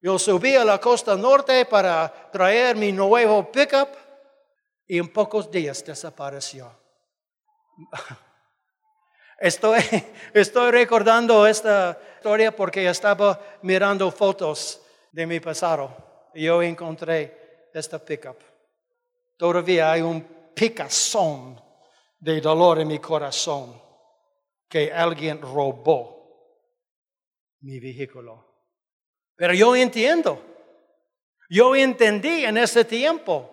Yo 0.00 0.18
subí 0.18 0.54
a 0.54 0.64
la 0.64 0.78
costa 0.78 1.16
norte 1.16 1.64
para 1.64 2.30
traer 2.30 2.76
mi 2.76 2.92
nuevo 2.92 3.50
pickup 3.50 3.88
y 4.86 4.98
en 4.98 5.12
pocos 5.12 5.50
días 5.50 5.84
desapareció. 5.84 6.70
Estoy, 9.36 9.82
estoy 10.32 10.70
recordando 10.70 11.44
esta 11.46 11.98
historia 12.16 12.54
porque 12.54 12.88
estaba 12.88 13.38
mirando 13.62 14.10
fotos 14.12 14.80
de 15.10 15.26
mi 15.26 15.40
pasado 15.40 16.14
yo 16.34 16.62
encontré 16.62 17.68
esta 17.72 17.98
pickup. 17.98 18.36
Todavía 19.36 19.92
hay 19.92 20.02
un 20.02 20.22
picazón 20.54 21.60
de 22.24 22.40
dolor 22.40 22.80
en 22.80 22.88
mi 22.88 22.98
corazón 23.00 23.78
que 24.66 24.90
alguien 24.90 25.42
robó 25.42 26.64
mi 27.60 27.78
vehículo. 27.78 28.42
Pero 29.36 29.52
yo 29.52 29.76
entiendo, 29.76 30.42
yo 31.50 31.76
entendí 31.76 32.46
en 32.46 32.56
ese 32.56 32.86
tiempo 32.86 33.50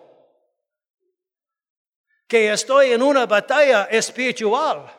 que 2.26 2.50
estoy 2.50 2.92
en 2.92 3.02
una 3.02 3.26
batalla 3.26 3.84
espiritual 3.90 4.90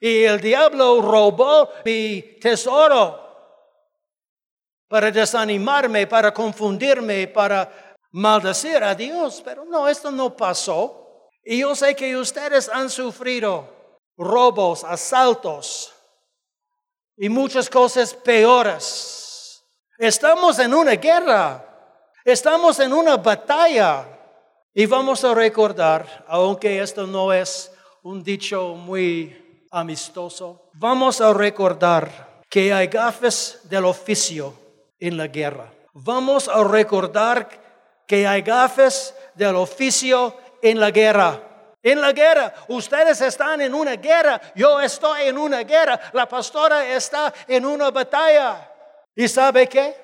y 0.00 0.24
el 0.24 0.40
diablo 0.40 1.02
robó 1.02 1.68
mi 1.84 2.38
tesoro 2.40 3.28
para 4.88 5.10
desanimarme, 5.10 6.06
para 6.06 6.32
confundirme, 6.32 7.28
para 7.28 7.96
maldecir 8.12 8.82
a 8.82 8.94
Dios. 8.94 9.42
Pero 9.44 9.66
no, 9.66 9.86
esto 9.86 10.10
no 10.10 10.34
pasó. 10.34 11.07
Y 11.50 11.60
yo 11.60 11.74
sé 11.74 11.96
que 11.96 12.14
ustedes 12.14 12.68
han 12.68 12.90
sufrido 12.90 13.66
robos, 14.18 14.84
asaltos 14.84 15.94
y 17.16 17.30
muchas 17.30 17.70
cosas 17.70 18.12
peores. 18.12 19.64
Estamos 19.96 20.58
en 20.58 20.74
una 20.74 20.96
guerra, 20.96 21.64
estamos 22.22 22.78
en 22.80 22.92
una 22.92 23.16
batalla 23.16 24.04
y 24.74 24.84
vamos 24.84 25.24
a 25.24 25.32
recordar, 25.32 26.26
aunque 26.28 26.82
esto 26.82 27.06
no 27.06 27.32
es 27.32 27.72
un 28.02 28.22
dicho 28.22 28.74
muy 28.74 29.66
amistoso, 29.70 30.68
vamos 30.74 31.18
a 31.22 31.32
recordar 31.32 32.42
que 32.50 32.74
hay 32.74 32.88
gafes 32.88 33.60
del 33.62 33.86
oficio 33.86 34.52
en 34.98 35.16
la 35.16 35.28
guerra. 35.28 35.72
Vamos 35.94 36.46
a 36.46 36.62
recordar 36.62 37.48
que 38.06 38.26
hay 38.26 38.42
gafes 38.42 39.14
del 39.34 39.56
oficio 39.56 40.36
en 40.62 40.80
la 40.80 40.90
guerra. 40.90 41.48
En 41.82 42.00
la 42.00 42.12
guerra, 42.12 42.52
ustedes 42.68 43.20
están 43.20 43.60
en 43.60 43.72
una 43.72 43.96
guerra, 43.96 44.40
yo 44.54 44.80
estoy 44.80 45.22
en 45.28 45.38
una 45.38 45.62
guerra, 45.62 45.98
la 46.12 46.28
pastora 46.28 46.86
está 46.92 47.32
en 47.46 47.64
una 47.64 47.90
batalla. 47.90 48.68
¿Y 49.14 49.28
sabe 49.28 49.68
qué? 49.68 49.96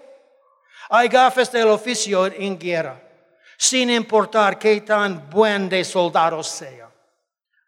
Hay 0.89 1.09
gafes 1.09 1.51
del 1.51 1.69
oficio 1.69 2.27
en 2.27 2.59
guerra, 2.59 3.01
sin 3.59 3.91
importar 3.91 4.59
qué 4.59 4.81
tan 4.83 5.29
buen 5.29 5.69
de 5.69 5.85
soldado 5.85 6.43
sea. 6.43 6.91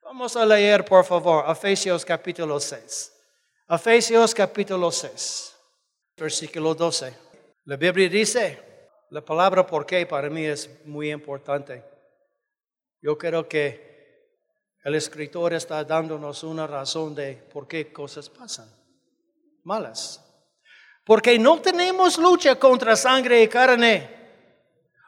Vamos 0.02 0.36
a 0.36 0.46
leer, 0.46 0.84
por 0.84 1.04
favor, 1.04 1.44
Efesios 1.50 2.04
capítulo 2.04 2.60
6. 2.60 3.12
Efesios 3.68 4.32
capítulo 4.32 4.92
6, 4.92 5.56
versículo 6.16 6.74
12. 6.74 7.12
La 7.64 7.76
Biblia 7.76 8.08
dice, 8.08 8.62
la 9.10 9.20
palabra 9.20 9.66
por 9.66 9.84
qué 9.84 10.06
para 10.06 10.30
mí 10.30 10.44
es 10.44 10.70
muy 10.84 11.10
importante. 11.10 11.95
Yo 13.06 13.16
creo 13.16 13.46
que 13.46 14.26
el 14.82 14.96
escritor 14.96 15.54
está 15.54 15.84
dándonos 15.84 16.42
una 16.42 16.66
razón 16.66 17.14
de 17.14 17.34
por 17.34 17.68
qué 17.68 17.92
cosas 17.92 18.28
pasan 18.28 18.68
malas. 19.62 20.20
Porque 21.04 21.38
no 21.38 21.60
tenemos 21.60 22.18
lucha 22.18 22.56
contra 22.56 22.96
sangre 22.96 23.44
y 23.44 23.46
carne. 23.46 24.10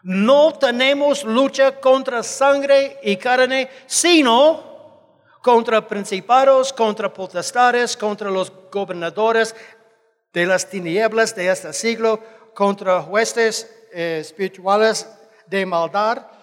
No 0.05 0.53
tenemos 0.53 1.25
lucha 1.25 1.81
contra 1.81 2.23
sangre 2.23 3.01
y 3.03 3.17
carne, 3.17 3.69
sino 3.89 5.25
contra 5.43 5.85
principados, 5.85 6.73
contra 6.73 7.13
potestades, 7.13 7.97
contra 7.97 8.31
los 8.31 8.53
gobernadores 8.71 9.57
de 10.33 10.47
las 10.47 10.71
tinieblas 10.71 11.35
de 11.35 11.51
este 11.51 11.73
siglo, 11.73 12.21
contra 12.55 13.01
huestes 13.01 13.69
eh, 13.93 14.19
espirituales 14.21 15.11
de 15.49 15.67
maldad 15.67 16.38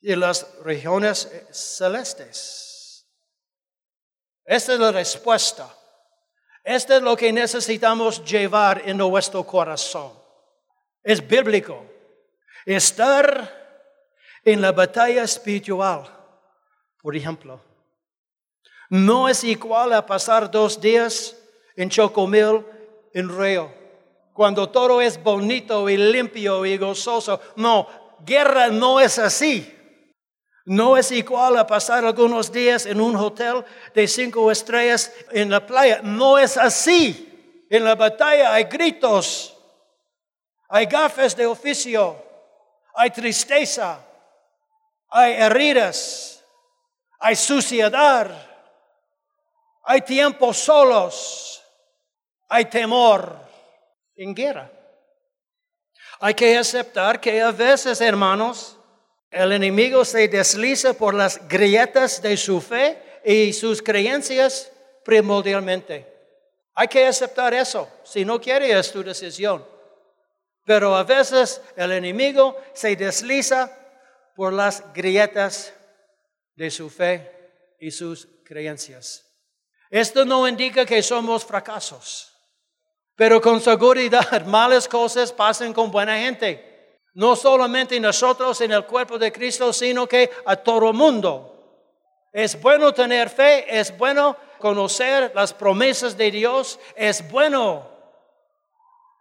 y 0.00 0.14
las 0.14 0.46
regiones 0.62 1.26
eh, 1.26 1.46
celestes. 1.50 3.06
Esta 4.44 4.74
es 4.74 4.78
la 4.78 4.92
respuesta. 4.92 5.68
Esto 6.64 6.96
es 6.96 7.02
lo 7.02 7.16
que 7.16 7.32
necesitamos 7.32 8.24
llevar 8.24 8.82
en 8.84 8.98
nuestro 8.98 9.44
corazón. 9.44 10.12
Es 11.02 11.26
bíblico. 11.26 11.84
Estar 12.64 13.56
en 14.44 14.60
la 14.60 14.72
batalla 14.72 15.22
espiritual, 15.22 16.06
por 17.00 17.16
ejemplo, 17.16 17.60
no 18.90 19.28
es 19.28 19.44
igual 19.44 19.92
a 19.92 20.04
pasar 20.04 20.50
dos 20.50 20.80
días 20.80 21.36
en 21.76 21.90
Chocomil, 21.90 22.64
en 23.12 23.28
Río, 23.38 23.72
cuando 24.32 24.68
todo 24.68 25.00
es 25.00 25.22
bonito 25.22 25.88
y 25.88 25.96
limpio 25.96 26.64
y 26.64 26.76
gozoso. 26.78 27.40
No, 27.56 27.88
guerra 28.24 28.68
no 28.68 29.00
es 29.00 29.18
así. 29.18 29.77
No 30.68 30.98
es 30.98 31.10
igual 31.12 31.56
a 31.56 31.66
pasar 31.66 32.04
algunos 32.04 32.52
días 32.52 32.84
en 32.84 33.00
un 33.00 33.16
hotel 33.16 33.64
de 33.94 34.06
cinco 34.06 34.50
estrellas 34.50 35.10
en 35.30 35.48
la 35.48 35.66
playa. 35.66 36.00
No 36.02 36.36
es 36.36 36.58
así. 36.58 37.64
En 37.70 37.84
la 37.84 37.94
batalla 37.94 38.52
hay 38.52 38.64
gritos, 38.64 39.56
hay 40.68 40.84
gafes 40.84 41.34
de 41.34 41.46
oficio, 41.46 42.22
hay 42.94 43.10
tristeza, 43.10 43.98
hay 45.08 45.32
heridas, 45.34 46.44
hay 47.18 47.34
suciedad, 47.34 48.30
hay 49.84 50.02
tiempos 50.02 50.58
solos, 50.58 51.62
hay 52.46 52.66
temor 52.66 53.38
en 54.16 54.34
guerra. 54.34 54.70
Hay 56.20 56.34
que 56.34 56.58
aceptar 56.58 57.18
que 57.20 57.40
a 57.40 57.52
veces, 57.52 58.02
hermanos, 58.02 58.77
el 59.30 59.52
enemigo 59.52 60.04
se 60.04 60.28
desliza 60.28 60.94
por 60.94 61.14
las 61.14 61.46
grietas 61.48 62.22
de 62.22 62.36
su 62.36 62.60
fe 62.60 63.20
y 63.24 63.52
sus 63.52 63.82
creencias 63.82 64.72
primordialmente. 65.04 66.06
Hay 66.74 66.88
que 66.88 67.06
aceptar 67.06 67.52
eso. 67.54 67.88
Si 68.04 68.24
no 68.24 68.40
quiere, 68.40 68.78
es 68.78 68.92
tu 68.92 69.02
decisión. 69.02 69.66
Pero 70.64 70.94
a 70.94 71.02
veces 71.02 71.60
el 71.76 71.92
enemigo 71.92 72.56
se 72.72 72.94
desliza 72.94 73.70
por 74.36 74.52
las 74.52 74.92
grietas 74.92 75.74
de 76.54 76.70
su 76.70 76.88
fe 76.88 77.74
y 77.80 77.90
sus 77.90 78.28
creencias. 78.44 79.24
Esto 79.90 80.24
no 80.24 80.46
indica 80.46 80.84
que 80.84 81.02
somos 81.02 81.44
fracasos, 81.44 82.34
pero 83.16 83.40
con 83.40 83.60
seguridad 83.60 84.44
malas 84.46 84.86
cosas 84.86 85.32
pasan 85.32 85.72
con 85.72 85.90
buena 85.90 86.18
gente. 86.18 86.67
No 87.18 87.34
solamente 87.34 87.98
nosotros 87.98 88.60
en 88.60 88.70
el 88.70 88.84
cuerpo 88.84 89.18
de 89.18 89.32
Cristo, 89.32 89.72
sino 89.72 90.06
que 90.06 90.30
a 90.46 90.54
todo 90.54 90.92
mundo. 90.92 92.28
Es 92.32 92.60
bueno 92.62 92.94
tener 92.94 93.28
fe, 93.28 93.76
es 93.76 93.98
bueno 93.98 94.36
conocer 94.60 95.32
las 95.34 95.52
promesas 95.52 96.16
de 96.16 96.30
Dios, 96.30 96.78
es 96.94 97.28
bueno 97.28 97.90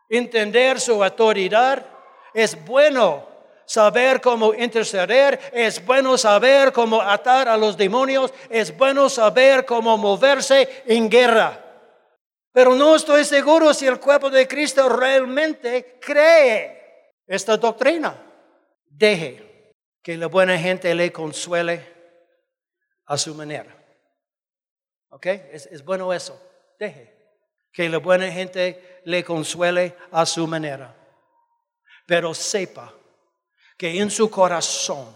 entender 0.08 0.80
su 0.80 1.04
autoridad, 1.04 1.88
es 2.36 2.64
bueno 2.66 3.28
saber 3.66 4.22
cómo 4.22 4.54
interceder, 4.54 5.40
es 5.52 5.84
bueno 5.84 6.20
saber 6.20 6.72
cómo 6.72 7.02
atar 7.02 7.50
a 7.50 7.58
los 7.58 7.76
demonios, 7.76 8.32
es 8.52 8.78
bueno 8.78 9.10
saber 9.10 9.66
cómo 9.66 9.98
moverse 9.98 10.84
en 10.86 11.10
guerra. 11.10 11.66
Pero 12.54 12.76
no 12.76 12.96
estoy 12.96 13.26
seguro 13.26 13.74
si 13.74 13.88
el 13.88 14.00
cuerpo 14.00 14.30
de 14.30 14.48
Cristo 14.48 14.88
realmente 14.88 15.98
cree 16.00 16.77
esta 17.28 17.58
doctrina. 17.58 18.16
Deje 18.90 19.74
que 20.02 20.18
la 20.18 20.28
buena 20.28 20.58
gente 20.58 20.96
le 20.96 21.12
consuele 21.12 21.86
a 23.06 23.18
su 23.18 23.36
manera. 23.36 23.76
¿Ok? 25.10 25.26
Es, 25.26 25.84
bueno 25.84 26.14
eso. 26.14 26.42
Deje 26.80 27.16
que 27.72 27.90
la 27.90 28.00
buena 28.00 28.32
gente 28.32 29.02
le 29.06 29.24
consuele 29.24 29.96
a 30.12 30.26
su 30.26 30.48
manera. 30.48 30.96
Pero 32.08 32.34
sepa 32.34 32.94
que 33.78 34.00
en 34.00 34.10
su 34.10 34.30
corazón, 34.30 35.16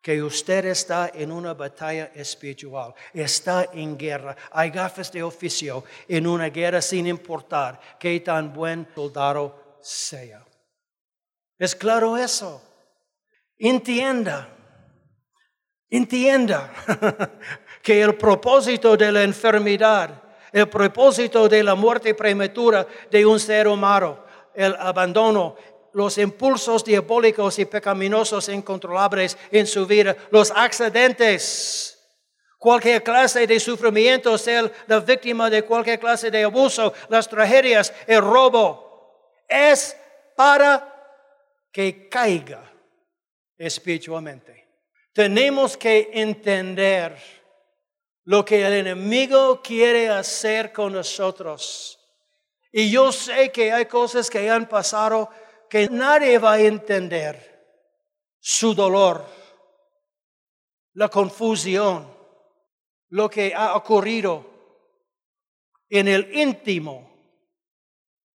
que 0.00 0.22
usted 0.22 0.66
está 0.66 1.10
en 1.14 1.32
una 1.32 1.54
batalla 1.54 2.10
espiritual, 2.14 2.94
está 3.12 3.70
en 3.72 3.96
guerra, 3.96 4.36
hay 4.50 4.70
gafas 4.70 5.10
de 5.10 5.22
oficio 5.22 5.84
en 6.06 6.26
una 6.26 6.50
guerra 6.50 6.82
sin 6.82 7.06
importar 7.06 7.80
qué 7.98 8.20
tan 8.20 8.52
buen 8.52 8.86
soldado 8.94 9.78
sea. 9.80 10.44
¿Es 11.58 11.74
claro 11.74 12.16
eso? 12.16 12.62
Entienda, 13.58 14.48
entienda. 15.90 16.72
que 17.82 18.00
el 18.00 18.14
propósito 18.14 18.96
de 18.96 19.10
la 19.10 19.24
enfermedad, 19.24 20.22
el 20.52 20.68
propósito 20.68 21.48
de 21.48 21.62
la 21.62 21.74
muerte 21.74 22.14
prematura 22.14 22.86
de 23.10 23.26
un 23.26 23.40
ser 23.40 23.66
humano, 23.66 24.24
el 24.54 24.74
abandono, 24.76 25.56
los 25.92 26.16
impulsos 26.16 26.84
diabólicos 26.84 27.58
y 27.58 27.64
pecaminosos 27.64 28.48
incontrolables 28.48 29.36
en 29.50 29.66
su 29.66 29.84
vida, 29.86 30.16
los 30.30 30.50
accidentes, 30.54 31.98
cualquier 32.56 33.02
clase 33.02 33.46
de 33.46 33.58
sufrimiento, 33.58 34.38
ser 34.38 34.72
la 34.86 35.00
víctima 35.00 35.50
de 35.50 35.64
cualquier 35.64 35.98
clase 35.98 36.30
de 36.30 36.44
abuso, 36.44 36.94
las 37.08 37.28
tragedias, 37.28 37.92
el 38.06 38.22
robo, 38.22 39.42
es 39.48 39.96
para 40.36 40.91
que 41.72 42.08
caiga 42.08 42.70
espiritualmente. 43.56 44.68
Tenemos 45.12 45.76
que 45.76 46.10
entender 46.12 47.16
lo 48.24 48.44
que 48.44 48.64
el 48.64 48.72
enemigo 48.74 49.60
quiere 49.62 50.08
hacer 50.08 50.72
con 50.72 50.92
nosotros. 50.92 51.98
Y 52.70 52.90
yo 52.90 53.12
sé 53.12 53.50
que 53.50 53.72
hay 53.72 53.86
cosas 53.86 54.30
que 54.30 54.48
han 54.48 54.68
pasado 54.68 55.28
que 55.68 55.88
nadie 55.88 56.38
va 56.38 56.54
a 56.54 56.60
entender. 56.60 57.50
Su 58.38 58.74
dolor, 58.74 59.24
la 60.94 61.08
confusión, 61.08 62.12
lo 63.10 63.30
que 63.30 63.54
ha 63.54 63.76
ocurrido 63.76 64.44
en 65.88 66.08
el 66.08 66.34
íntimo, 66.36 67.08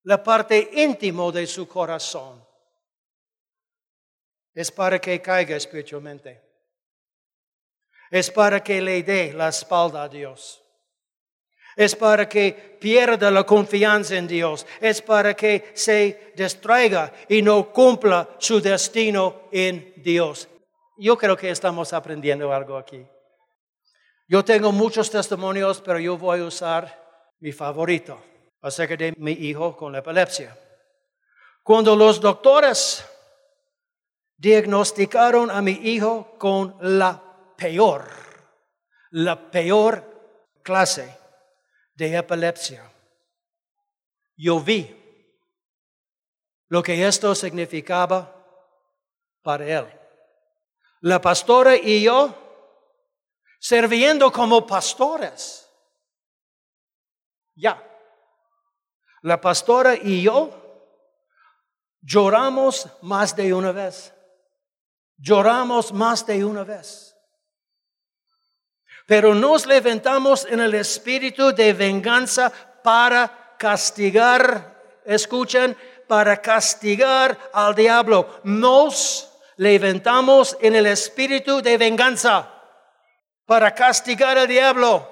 la 0.03 0.21
parte 0.21 0.71
íntimo 0.73 1.31
de 1.31 1.47
su 1.47 1.67
corazón. 1.67 2.43
Es 4.54 4.72
para 4.72 4.99
que 4.99 5.22
caiga 5.22 5.56
espiritualmente. 5.56 6.41
Es 8.12 8.30
para 8.30 8.64
que 8.64 8.82
le 8.82 9.01
dé 9.01 9.34
la 9.34 9.49
espalda 9.49 10.04
a 10.04 10.10
Dios. 10.10 10.64
Es 11.76 11.95
para 11.95 12.30
que 12.30 12.78
pierda 12.80 13.32
la 13.32 13.43
confianza 13.43 14.16
en 14.16 14.28
Dios. 14.28 14.68
Es 14.80 15.01
para 15.01 15.34
que 15.34 15.72
se 15.74 16.34
distraiga 16.36 17.12
y 17.28 17.41
no 17.41 17.74
cumpla 17.74 18.30
su 18.38 18.62
destino 18.62 19.49
en 19.51 19.93
Dios. 19.97 20.47
Yo 20.97 21.18
creo 21.18 21.36
que 21.36 21.49
estamos 21.49 21.91
aprendiendo 21.93 22.54
algo 22.54 22.78
aquí. 22.78 23.04
Yo 24.28 24.45
tengo 24.45 24.72
muchos 24.72 25.10
testimonios, 25.10 25.82
pero 25.82 25.99
yo 25.99 26.18
voy 26.18 26.41
a 26.41 26.45
usar 26.45 27.36
mi 27.39 27.51
favorito 27.51 28.22
acerca 28.62 28.95
de 28.95 29.14
mi 29.18 29.32
hijo 29.32 29.76
con 29.76 29.91
la 29.91 29.99
epilepsia. 29.99 30.58
Cuando 31.64 31.95
los 31.95 32.22
doctores 32.22 33.04
diagnosticaron 34.38 35.49
a 35.51 35.61
mi 35.61 35.71
hijo 35.71 36.36
con 36.38 36.75
la 36.81 37.21
peor, 37.57 38.09
la 39.11 39.51
peor 39.51 40.59
clase 40.63 41.17
de 41.95 42.17
epilepsia. 42.17 42.89
Yo 44.36 44.59
vi 44.59 44.99
lo 46.69 46.81
que 46.81 47.07
esto 47.07 47.36
significaba 47.36 48.34
para 49.43 49.65
él. 49.65 49.99
La 51.01 51.21
pastora 51.21 51.75
y 51.75 52.03
yo, 52.03 52.34
sirviendo 53.59 54.31
como 54.31 54.65
pastores. 54.65 55.69
Ya. 57.55 57.81
La 59.21 59.39
pastora 59.39 59.95
y 59.95 60.23
yo 60.23 60.49
lloramos 62.01 62.88
más 63.01 63.36
de 63.36 63.53
una 63.53 63.71
vez. 63.71 64.13
Lloramos 65.24 65.93
más 65.93 66.26
de 66.26 66.43
una 66.43 66.63
vez 66.63 67.13
pero 69.05 69.36
nos 69.36 69.65
levantamos 69.65 70.45
en 70.45 70.59
el 70.59 70.74
espíritu 70.76 71.53
de 71.53 71.74
venganza 71.74 72.51
para 72.84 73.55
castigar, 73.57 75.01
escuchen, 75.05 75.76
para 76.07 76.41
castigar 76.41 77.38
al 77.53 77.76
diablo. 77.76 78.39
Nos 78.43 79.30
levantamos 79.57 80.57
en 80.61 80.76
el 80.76 80.88
espíritu 80.88 81.61
de 81.61 81.78
venganza 81.78 82.49
para 83.45 83.74
castigar 83.76 84.38
al 84.38 84.47
diablo. 84.47 85.09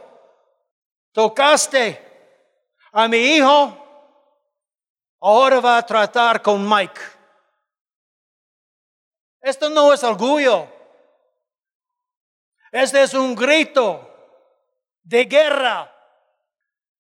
Tocaste 1.12 2.08
a 2.94 3.08
mi 3.10 3.18
hijo, 3.18 3.78
ahora 5.20 5.60
va 5.60 5.78
a 5.78 5.86
tratar 5.86 6.42
con 6.42 6.68
Mike. 6.68 7.02
Esto 9.42 9.70
no 9.70 9.94
es 9.94 10.04
orgullo. 10.04 10.68
Este 12.72 13.04
es 13.04 13.14
un 13.14 13.36
grito 13.36 14.08
de 15.04 15.26
guerra. 15.26 15.94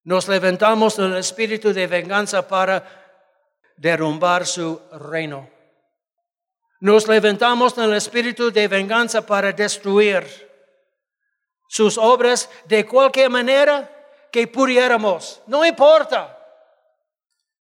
Nos 0.03 0.27
levantamos 0.27 0.97
en 0.97 1.05
el 1.05 1.17
espíritu 1.17 1.71
de 1.71 1.87
venganza 1.87 2.47
para 2.47 2.83
derrumbar 3.77 4.45
su 4.45 4.81
reino. 4.91 5.49
Nos 6.79 7.07
levantamos 7.07 7.77
en 7.77 7.83
el 7.85 7.93
espíritu 7.93 8.51
de 8.51 8.67
venganza 8.67 9.25
para 9.25 9.51
destruir 9.51 10.49
sus 11.67 11.97
obras 11.97 12.49
de 12.65 12.85
cualquier 12.85 13.29
manera 13.29 13.89
que 14.31 14.47
pudiéramos. 14.47 15.41
No 15.45 15.63
importa. 15.63 16.37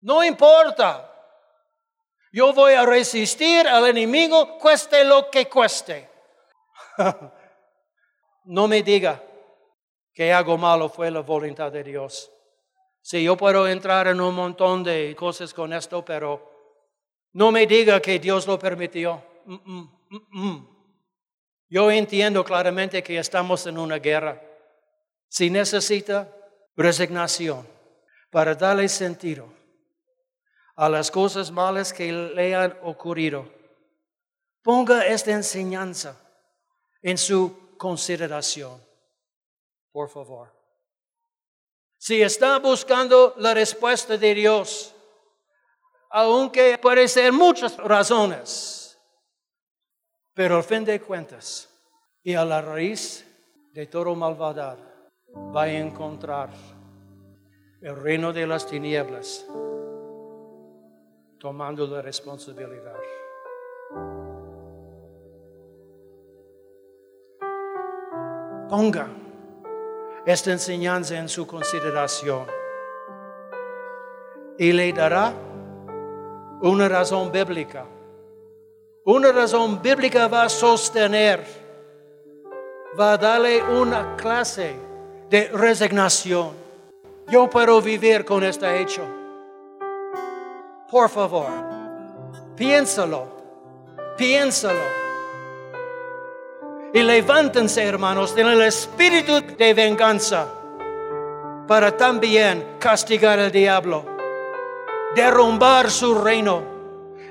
No 0.01 0.23
importa. 0.23 1.08
Yo 2.31 2.53
voy 2.53 2.73
a 2.73 2.85
resistir 2.85 3.67
al 3.67 3.87
enemigo, 3.87 4.57
cueste 4.59 5.03
lo 5.03 5.31
que 5.31 5.47
cueste. 5.47 6.09
no 8.45 8.67
me 8.67 8.83
diga 8.83 9.23
que 10.13 10.31
algo 10.31 10.57
malo 10.57 10.89
fue 10.89 11.09
la 11.09 11.21
voluntad 11.21 11.71
de 11.71 11.83
Dios. 11.83 12.31
Si 13.01 13.23
yo 13.23 13.35
puedo 13.35 13.67
entrar 13.67 14.07
en 14.07 14.21
un 14.21 14.35
montón 14.35 14.83
de 14.83 15.15
cosas 15.17 15.53
con 15.53 15.73
esto, 15.73 16.05
pero 16.05 16.51
no 17.33 17.51
me 17.51 17.65
diga 17.65 17.99
que 17.99 18.19
Dios 18.19 18.45
lo 18.45 18.59
permitió. 18.59 19.23
yo 21.67 21.89
entiendo 21.89 22.43
claramente 22.43 23.01
que 23.01 23.17
estamos 23.17 23.65
en 23.65 23.79
una 23.79 23.97
guerra. 23.97 24.39
Si 25.27 25.49
necesita 25.49 26.31
resignación 26.75 27.67
para 28.29 28.53
darle 28.53 28.87
sentido 28.87 29.58
a 30.79 30.87
las 30.87 31.11
cosas 31.11 31.51
malas 31.51 31.91
que 31.91 32.09
le 32.09 32.55
han 32.55 32.73
ocurrido, 32.83 33.45
ponga 34.63 35.05
esta 35.05 35.31
enseñanza 35.31 36.15
en 37.01 37.17
su 37.17 37.75
consideración. 37.77 38.81
Por 39.91 40.07
favor. 40.07 40.53
Si 41.97 42.21
está 42.21 42.59
buscando 42.59 43.33
la 43.39 43.53
respuesta 43.53 44.15
de 44.15 44.33
Dios, 44.33 44.95
aunque 46.11 46.77
puede 46.77 47.09
ser 47.09 47.33
muchas 47.33 47.75
razones, 47.75 48.97
pero 50.33 50.55
al 50.55 50.63
fin 50.63 50.85
de 50.85 51.01
cuentas, 51.01 51.67
y 52.23 52.35
a 52.35 52.45
la 52.45 52.61
raíz 52.61 53.25
de 53.73 53.85
todo 53.85 54.15
malvadad, 54.15 54.77
va 55.53 55.63
a 55.63 55.71
encontrar 55.73 56.51
el 57.81 57.97
reino 57.97 58.31
de 58.31 58.47
las 58.47 58.65
tinieblas 58.65 59.45
tomando 61.39 61.87
la 61.87 62.01
responsabilidad. 62.01 62.99
Ponga 68.69 69.07
esta 70.25 70.51
enseñanza 70.51 71.17
en 71.17 71.29
su 71.29 71.47
consideración 71.47 72.45
y 74.57 74.73
le 74.73 74.91
dará 74.91 75.33
una 76.61 76.89
razón 76.89 77.31
bíblica. 77.31 77.85
Una 79.05 79.31
razón 79.31 79.81
bíblica 79.81 80.27
va 80.27 80.43
a 80.43 80.49
sostener, 80.49 81.43
va 82.99 83.13
a 83.13 83.17
darle 83.17 83.63
una 83.63 84.15
clase 84.17 84.75
de 85.29 85.47
resignación. 85.47 86.51
Yo 87.27 87.49
puedo 87.49 87.81
vivir 87.81 88.25
con 88.25 88.43
este 88.43 88.81
hecho. 88.81 89.18
Por 90.89 91.07
favor, 91.07 91.47
piénsalo, 92.55 93.27
piénsalo. 94.17 94.99
Y 96.91 97.03
levántense, 97.03 97.83
hermanos, 97.83 98.35
en 98.35 98.47
el 98.47 98.63
espíritu 98.63 99.39
de 99.55 99.73
venganza 99.75 100.47
para 101.67 101.95
también 101.95 102.77
castigar 102.79 103.37
al 103.37 103.51
diablo, 103.51 104.03
derrumbar 105.15 105.91
su 105.91 106.15
reino, 106.15 106.63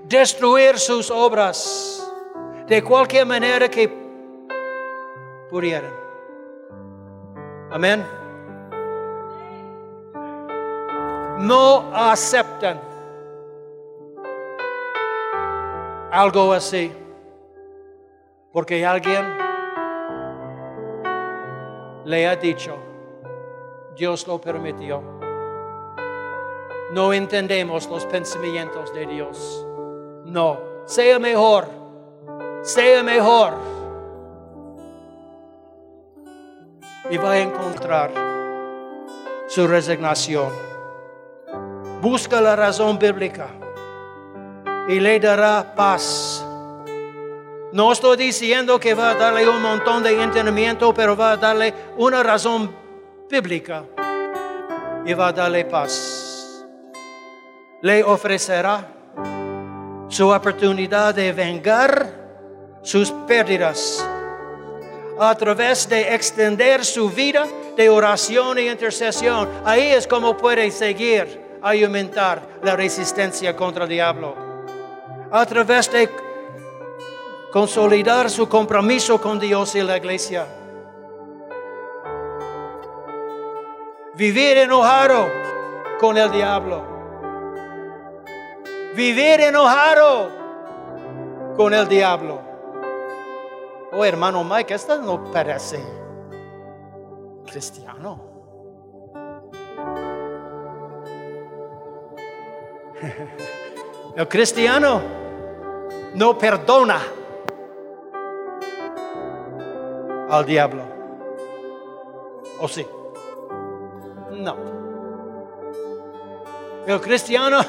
destruir 0.05 0.79
sus 0.79 1.11
obras 1.11 2.09
de 2.69 2.85
cualquier 2.85 3.27
manera 3.27 3.69
que 3.69 3.93
pudieran. 5.51 5.93
Amén. 7.73 8.07
No 11.39 11.91
aceptan 11.93 12.88
algo 16.11 16.53
así, 16.53 16.93
porque 18.53 18.85
alguien 18.85 19.37
le 22.05 22.27
ha 22.27 22.37
dicho, 22.37 22.77
Dios 23.95 24.27
lo 24.27 24.41
permitió. 24.41 25.03
No 26.93 27.13
entendemos 27.13 27.87
los 27.89 28.07
pensamientos 28.07 28.95
de 28.95 29.07
Dios. 29.07 29.67
No, 30.25 30.59
sea 30.87 31.19
mejor, 31.19 31.69
sea 32.63 33.03
mejor. 33.03 33.53
Y 37.11 37.17
va 37.19 37.33
a 37.33 37.39
encontrar 37.39 38.11
su 39.47 39.67
resignación. 39.67 40.51
Busca 42.01 42.41
la 42.41 42.55
razón 42.57 42.99
bíblica 42.99 43.58
y 44.89 44.99
le 44.99 45.21
dará 45.21 45.75
paz. 45.77 46.45
No 47.73 47.93
estoy 47.93 48.17
diciendo 48.17 48.81
que 48.81 48.95
va 48.95 49.11
a 49.11 49.15
darle 49.15 49.47
un 49.47 49.61
montón 49.61 50.03
de 50.03 50.21
entendimiento, 50.21 50.95
pero 50.95 51.15
va 51.15 51.33
a 51.33 51.37
darle 51.37 51.75
una 51.99 52.23
razón 52.23 52.75
bíblica 53.29 53.85
y 55.05 55.13
va 55.13 55.29
a 55.29 55.33
darle 55.33 55.67
paz. 55.67 56.65
Le 57.83 58.03
ofrecerá 58.03 58.89
su 60.09 60.31
oportunidad 60.31 61.15
de 61.15 61.33
vengar 61.33 62.11
sus 62.83 63.11
pérdidas 63.27 64.05
a 65.21 65.35
través 65.35 65.87
de 65.87 66.15
extender 66.15 66.83
su 66.83 67.11
vida 67.11 67.47
de 67.77 67.91
oración 67.91 68.57
e 68.57 68.63
intercesión. 68.63 69.47
Ahí 69.67 69.89
es 69.89 70.07
como 70.07 70.35
puede 70.35 70.71
seguir 70.71 71.59
aumentar 71.61 72.41
la 72.63 72.75
resistencia 72.75 73.55
contra 73.55 73.85
el 73.85 73.91
diablo. 73.91 74.48
A 75.31 75.45
través 75.45 75.93
de 75.93 76.11
consolidar 77.53 78.31
su 78.31 78.49
compromiso 78.49 79.21
con 79.21 79.39
Dios 79.39 79.75
y 79.75 79.83
la 79.83 79.97
iglesia. 79.97 80.47
Vivir 84.15 84.57
enojado 84.59 85.27
con 86.01 86.17
el 86.17 86.31
diablo. 86.31 86.83
Vivir 88.95 89.41
enojado 89.41 90.31
con 91.57 91.75
el 91.75 91.87
diablo. 91.89 92.41
Oh, 93.93 94.05
hermano 94.05 94.45
Mike, 94.45 94.75
esto 94.75 94.99
no 94.99 95.31
parece 95.31 95.81
cristiano. 97.47 98.25
El 104.17 104.29
cristiano 104.29 105.01
no 106.15 106.39
perdona 106.39 107.01
al 110.31 110.45
diablo. 110.45 110.83
¿O 112.61 112.69
sí? 112.69 112.87
No. 114.33 114.57
El 116.87 117.01
cristiano 117.01 117.61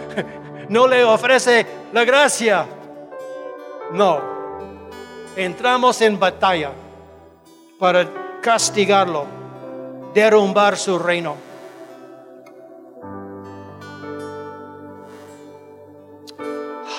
no 0.68 0.86
le 0.86 1.04
ofrece 1.04 1.66
la 1.92 2.04
gracia. 2.04 2.66
No. 3.92 4.20
Entramos 5.36 6.00
en 6.02 6.18
batalla 6.18 6.72
para 7.78 8.06
castigarlo, 8.40 9.24
derrumbar 10.12 10.76
su 10.76 10.98
reino. 10.98 11.47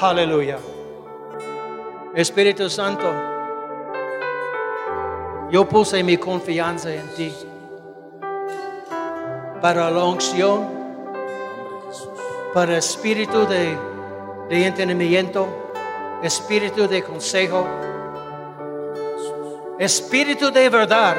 Aleluya. 0.01 0.57
Espíritu 2.15 2.69
Santo, 2.69 3.11
yo 5.51 5.67
puse 5.67 6.01
mi 6.03 6.15
confianza 6.15 6.93
en 6.93 7.05
ti 7.15 7.33
para 9.61 9.91
la 9.91 10.05
unción, 10.05 10.69
para 12.53 12.77
espíritu 12.77 13.45
de, 13.45 13.77
de 14.47 14.67
entendimiento, 14.67 15.45
espíritu 16.23 16.87
de 16.87 17.03
consejo, 17.03 17.67
espíritu 19.77 20.49
de 20.49 20.69
verdad, 20.69 21.17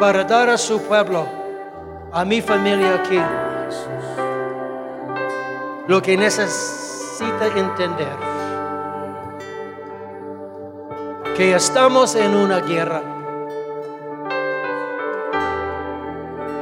para 0.00 0.24
dar 0.24 0.50
a 0.50 0.58
su 0.58 0.82
pueblo, 0.82 1.24
a 2.10 2.24
mi 2.24 2.42
familia 2.42 2.96
aquí, 2.96 3.20
lo 5.86 6.00
que 6.00 6.16
necesita 6.16 7.46
entender. 7.54 8.34
que 11.36 11.52
estamos 11.52 12.14
en 12.14 12.34
una 12.36 12.60
guerra. 12.60 13.02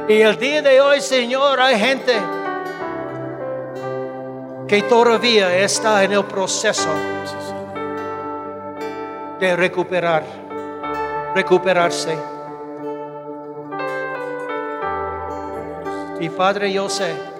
Y 0.09 0.21
el 0.21 0.35
día 0.37 0.61
de 0.63 0.81
hoy, 0.81 0.99
Señor, 0.99 1.59
hay 1.59 1.79
gente 1.79 2.13
que 4.67 4.81
todavía 4.83 5.55
está 5.59 6.03
en 6.03 6.13
el 6.13 6.25
proceso 6.25 6.89
de 9.39 9.55
recuperar, 9.55 10.23
recuperarse. 11.35 12.17
Y 16.19 16.29
Padre, 16.29 16.73
yo 16.73 16.89
sé 16.89 17.32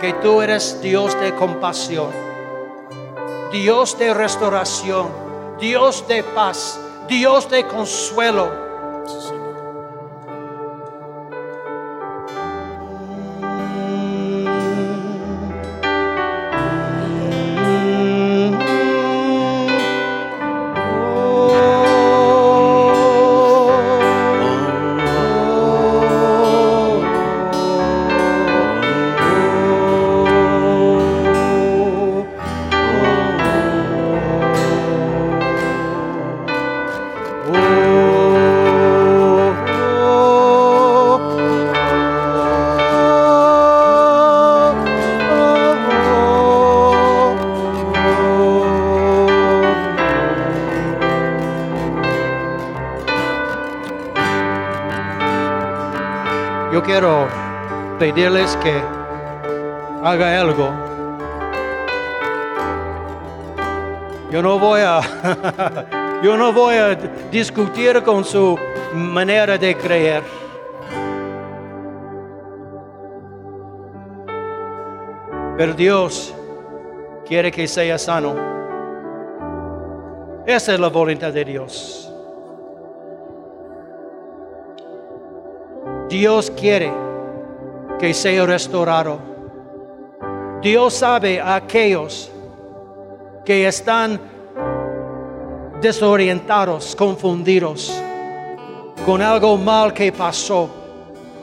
que 0.00 0.12
tú 0.14 0.42
eres 0.42 0.80
Dios 0.80 1.18
de 1.20 1.34
compasión, 1.34 2.10
Dios 3.52 3.98
de 3.98 4.14
restauración 4.14 5.30
Dios 5.60 6.08
de 6.08 6.24
paz, 6.24 6.80
Dios 7.06 7.48
de 7.50 7.66
consuelo. 7.66 8.50
Pedirles 58.00 58.56
que 58.62 58.82
haga 60.02 60.40
algo. 60.40 60.70
Yo 64.32 64.40
no 64.40 64.58
voy 64.58 64.80
a 64.80 65.02
yo 66.22 66.34
no 66.34 66.50
voy 66.50 66.76
a 66.76 66.94
discutir 67.30 68.02
con 68.02 68.24
su 68.24 68.58
manera 68.94 69.58
de 69.58 69.76
creer. 69.76 70.22
Pero 75.58 75.74
Dios 75.74 76.34
quiere 77.26 77.52
que 77.52 77.68
sea 77.68 77.98
sano. 77.98 78.34
Esa 80.46 80.72
es 80.72 80.80
la 80.80 80.88
voluntad 80.88 81.34
de 81.34 81.44
Dios. 81.44 82.10
Dios 86.08 86.50
quiere 86.52 86.90
que 88.00 88.14
sea 88.14 88.46
restaurado. 88.46 89.20
Dios 90.62 90.94
sabe 90.94 91.38
a 91.38 91.56
aquellos 91.56 92.30
que 93.44 93.66
están 93.68 94.18
desorientados, 95.82 96.96
confundidos 96.96 97.92
con 99.04 99.20
algo 99.20 99.56
mal 99.58 99.92
que 99.92 100.12
pasó, 100.12 100.70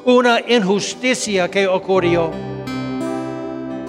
una 0.06 0.40
injusticia 0.40 1.50
que 1.50 1.68
ocurrió. 1.68 2.32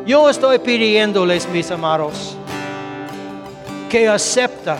Yo 0.04 0.28
estoy 0.28 0.58
pidiéndoles, 0.58 1.48
mis 1.48 1.70
amados, 1.70 2.36
que 3.88 4.08
acepta 4.08 4.76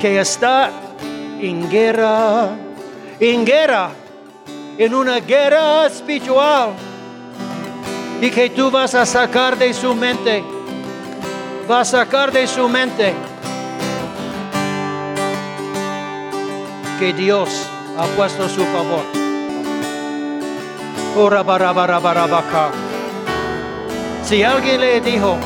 que 0.00 0.20
está 0.20 0.70
en 1.40 1.70
guerra, 1.70 2.50
en 3.18 3.44
guerra 3.44 3.90
en 4.80 4.94
una 4.94 5.20
guerra 5.20 5.84
espiritual 5.84 6.70
y 8.18 8.30
que 8.30 8.48
tú 8.48 8.70
vas 8.70 8.94
a 8.94 9.04
sacar 9.04 9.58
de 9.58 9.74
su 9.74 9.94
mente, 9.94 10.42
vas 11.68 11.92
a 11.92 11.98
sacar 11.98 12.32
de 12.32 12.46
su 12.46 12.66
mente 12.66 13.12
que 16.98 17.12
Dios 17.12 17.66
ha 17.98 18.06
puesto 18.16 18.48
su 18.48 18.64
favor. 18.64 19.04
Si 24.24 24.42
alguien 24.42 24.80
le 24.80 25.02
dijo, 25.02 25.36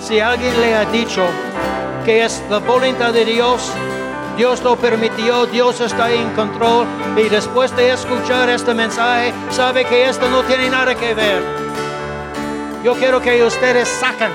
si 0.00 0.18
alguien 0.20 0.58
le 0.62 0.74
ha 0.76 0.86
dicho 0.86 1.26
que 2.06 2.24
es 2.24 2.42
la 2.48 2.60
voluntad 2.60 3.12
de 3.12 3.26
Dios, 3.26 3.70
Dios 4.38 4.62
lo 4.62 4.76
permitió, 4.76 5.44
Dios 5.44 5.82
está 5.82 6.10
en 6.10 6.30
control 6.30 6.86
y 7.16 7.28
después 7.28 7.74
de 7.74 7.92
escuchar 7.92 8.48
este 8.48 8.74
mensaje 8.74 9.32
sabe 9.50 9.84
que 9.84 10.08
esto 10.08 10.28
no 10.28 10.42
tiene 10.42 10.68
nada 10.68 10.94
que 10.94 11.14
ver. 11.14 11.42
Yo 12.84 12.94
quiero 12.94 13.20
que 13.20 13.42
ustedes 13.42 13.88
saquen, 13.88 14.30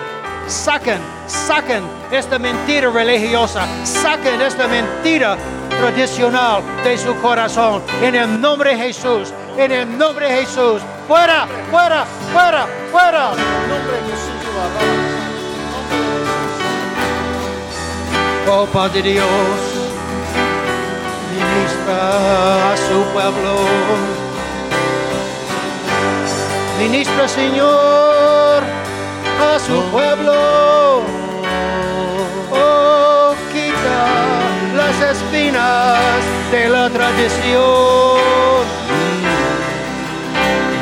saquen, 0.47 0.99
saquen 1.27 1.83
esta 2.11 2.37
mentira 2.39 2.89
religiosa, 2.89 3.65
saquen 3.85 4.41
esta 4.41 4.67
mentira 4.67 5.37
tradicional 5.79 6.61
de 6.83 6.97
su 6.97 7.15
corazón. 7.21 7.81
En 8.01 8.15
el 8.15 8.41
nombre 8.41 8.75
de 8.75 8.83
Jesús, 8.83 9.33
en 9.57 9.71
el 9.71 9.97
nombre 9.97 10.27
de 10.27 10.45
Jesús. 10.45 10.81
Fuera, 11.07 11.47
fuera, 11.69 12.05
fuera, 12.33 12.67
fuera. 12.91 13.31
En 13.31 13.69
nombre 13.69 13.93
de 13.93 14.01
Jesús, 14.11 14.33
yo. 18.45 18.51
Oh 18.53 18.65
Padre 18.65 19.01
Dios, 19.01 19.25
a 21.91 22.75
su 22.77 23.03
pueblo. 23.13 23.57
Ministra 26.79 27.27
Señor 27.27 28.63
a 29.39 29.59
su 29.59 29.81
pueblo. 29.91 31.01
Oh, 32.51 33.35
quita 33.51 34.01
las 34.75 35.15
espinas 35.15 35.99
de 36.51 36.69
la 36.69 36.89
tradición. 36.89 38.11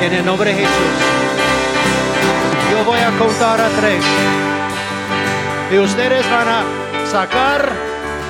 En 0.01 0.13
el 0.13 0.25
nombre 0.25 0.51
de 0.51 0.61
Jesús. 0.61 0.99
Yo 2.71 2.85
voy 2.85 2.99
a 2.99 3.11
contar 3.17 3.59
a 3.59 3.69
tres. 3.69 4.03
Y 5.71 5.77
ustedes 5.77 6.29
van 6.31 6.47
a 6.47 6.63
sacar 7.11 7.69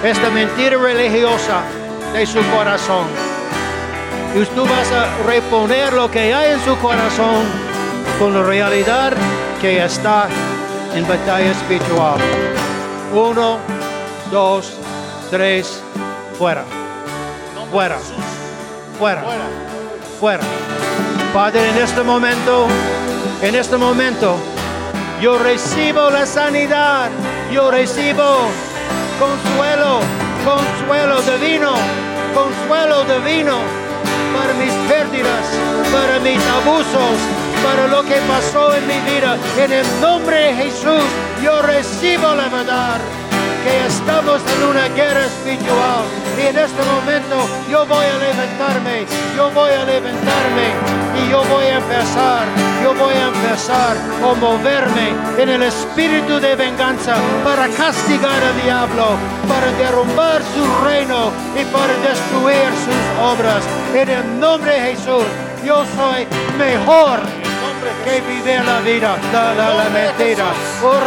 esta 0.04 0.30
mentira 0.30 0.78
religiosa 0.78 1.64
de 2.14 2.26
su 2.26 2.40
corazón. 2.52 3.06
Y 4.36 4.46
tú 4.56 4.64
vas 4.64 4.92
a 4.92 5.24
reponer 5.26 5.94
lo 5.94 6.10
que 6.10 6.34
hay 6.34 6.54
en 6.54 6.64
su 6.64 6.78
corazón 6.78 7.46
con 8.20 8.34
la 8.34 8.44
realidad 8.44 9.14
que 9.62 9.84
está 9.84 10.28
en 10.94 11.08
batalla 11.08 11.52
espiritual. 11.52 12.20
Uno, 13.14 13.58
dos, 14.32 14.74
tres, 15.32 15.82
fuera, 16.38 16.64
fuera, 17.72 17.98
Fuera. 19.00 19.24
fuera. 20.20 20.44
Padre, 21.34 21.70
en 21.70 21.78
este 21.78 22.02
momento, 22.04 22.68
en 23.42 23.56
este 23.56 23.78
momento, 23.78 24.36
yo 25.22 25.38
recibo 25.38 26.10
la 26.10 26.26
sanidad, 26.26 27.10
yo 27.52 27.72
recibo 27.72 28.48
consuelo, 29.20 30.00
consuelo 30.50 31.22
divino, 31.22 31.74
consuelo 32.34 33.04
divino 33.04 33.58
para 34.34 34.54
mis 34.54 34.74
pérdidas, 34.90 35.46
para 35.92 36.20
mis 36.20 36.42
abusos, 36.60 37.18
para 37.64 37.88
lo 37.88 38.04
que 38.04 38.16
pasó 38.28 38.74
en 38.74 38.88
mi 38.88 39.00
vida. 39.12 39.38
En 39.58 39.72
el 39.72 39.86
nombre 40.02 40.38
de 40.38 40.54
Jesús, 40.56 41.04
yo 41.44 41.62
recibo 41.62 42.34
la 42.34 42.50
verdad 42.50 43.00
que 43.64 43.86
estamos 43.86 44.42
en 44.56 44.68
una 44.70 44.88
guerra 44.90 45.26
espiritual 45.26 46.06
y 46.40 46.48
en 46.48 46.58
este 46.58 46.82
momento 46.84 47.36
yo 47.70 47.86
voy 47.86 48.06
a 48.06 48.18
levantarme, 48.18 49.06
yo 49.36 49.52
voy 49.52 49.72
a 49.72 49.84
levantarme 49.84 50.68
y 51.20 51.30
yo 51.30 51.44
voy 51.44 51.66
a 51.66 51.78
empezar, 51.78 52.46
yo 52.82 52.94
voy 52.94 53.14
a 53.14 53.28
empezar 53.28 53.98
a 54.24 54.34
moverme 54.40 55.14
en 55.38 55.50
el 55.50 55.64
espíritu 55.64 56.40
de 56.40 56.56
venganza 56.56 57.16
para 57.44 57.68
castigar 57.70 58.42
al 58.44 58.62
diablo, 58.64 59.18
para 59.48 59.72
derrumbar 59.74 60.42
su 60.54 60.86
reino 60.86 61.32
y 61.60 61.66
para 61.66 61.94
destruir 62.08 62.70
sus 62.86 63.04
obras. 63.22 63.64
En 63.94 64.10
el 64.10 64.40
nombre 64.40 64.72
de 64.72 64.96
Jesús, 64.96 65.26
yo 65.66 65.84
soy 65.98 66.26
mejor 66.58 67.20
que 68.06 68.22
vive 68.22 68.64
la 68.64 68.80
vida, 68.82 69.18
la, 69.34 69.54
la, 69.54 69.74
la 69.74 69.90
mentira. 69.90 70.46
Oh, 70.84 71.00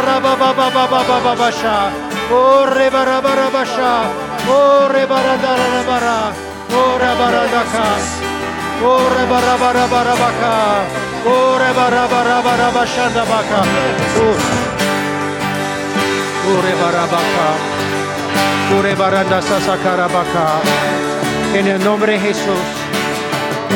Ore 4.49 5.05
baradara 5.07 5.83
bara, 5.87 6.33
ore 6.75 7.11
baradaka, 7.19 7.85
ore 8.83 9.25
bara 9.29 9.57
bara 9.57 9.87
bara 9.87 10.15
baka, 10.19 10.83
ore 11.25 11.73
bara 11.73 12.07
bara 12.11 12.41
bara 12.43 12.71
bashanda 12.75 13.23
baka, 13.23 13.61
ore 16.51 16.73
bara 16.75 17.05
baka, 17.07 17.47
ore 18.77 18.95
baranda 18.95 19.41
sasakara 19.41 20.07
baka. 20.09 20.59
En 21.53 21.67
el 21.67 21.81
nombre 21.81 22.13
de 22.13 22.19
Jesús, 22.19 22.67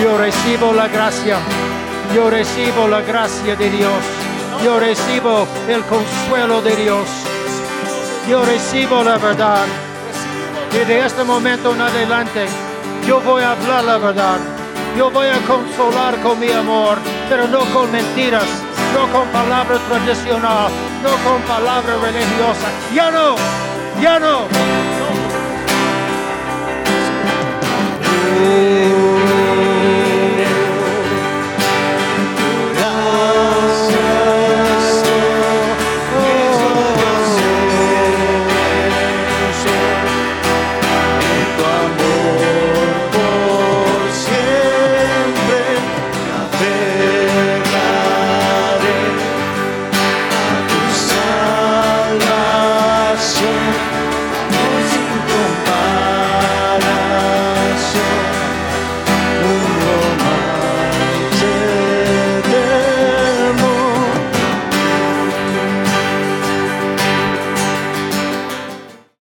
yo 0.04 0.18
recibo 0.18 0.74
la 0.74 0.90
gracia, 0.90 1.38
yo 2.14 2.30
recibo 2.30 2.90
la 2.90 3.02
gracia 3.02 3.56
de 3.56 3.70
Dios, 3.70 4.04
yo 4.66 4.80
recibo 4.82 5.48
el 5.70 5.82
consuelo 5.84 6.62
de 6.62 6.76
Dios, 6.76 7.08
yo 8.28 8.44
recibo 8.44 9.02
la 9.02 9.18
verdad. 9.18 9.87
Y 10.74 10.86
de 10.86 11.06
este 11.06 11.24
momento 11.24 11.74
en 11.74 11.82
adelante, 11.82 12.46
yo 13.08 13.22
voy 13.22 13.42
a 13.42 13.52
hablar 13.52 13.84
la 13.84 13.98
verdad. 13.98 14.38
Yo 14.98 15.12
voy 15.12 15.28
a 15.28 15.38
consolar 15.46 16.20
con 16.22 16.40
mi 16.40 16.52
amor, 16.52 16.98
pero 17.30 17.48
no 17.48 17.60
con 17.74 17.92
mentiras, 17.92 18.48
no 18.94 19.12
con 19.12 19.28
palabras 19.30 19.80
tradicionales, 19.88 20.72
no 21.04 21.10
con 21.30 21.42
palabras 21.44 22.02
religiosas. 22.02 22.72
Ya 22.94 23.12
no, 23.12 23.36
ya 24.02 24.20
no. 24.20 24.40
Oh, 28.40 28.67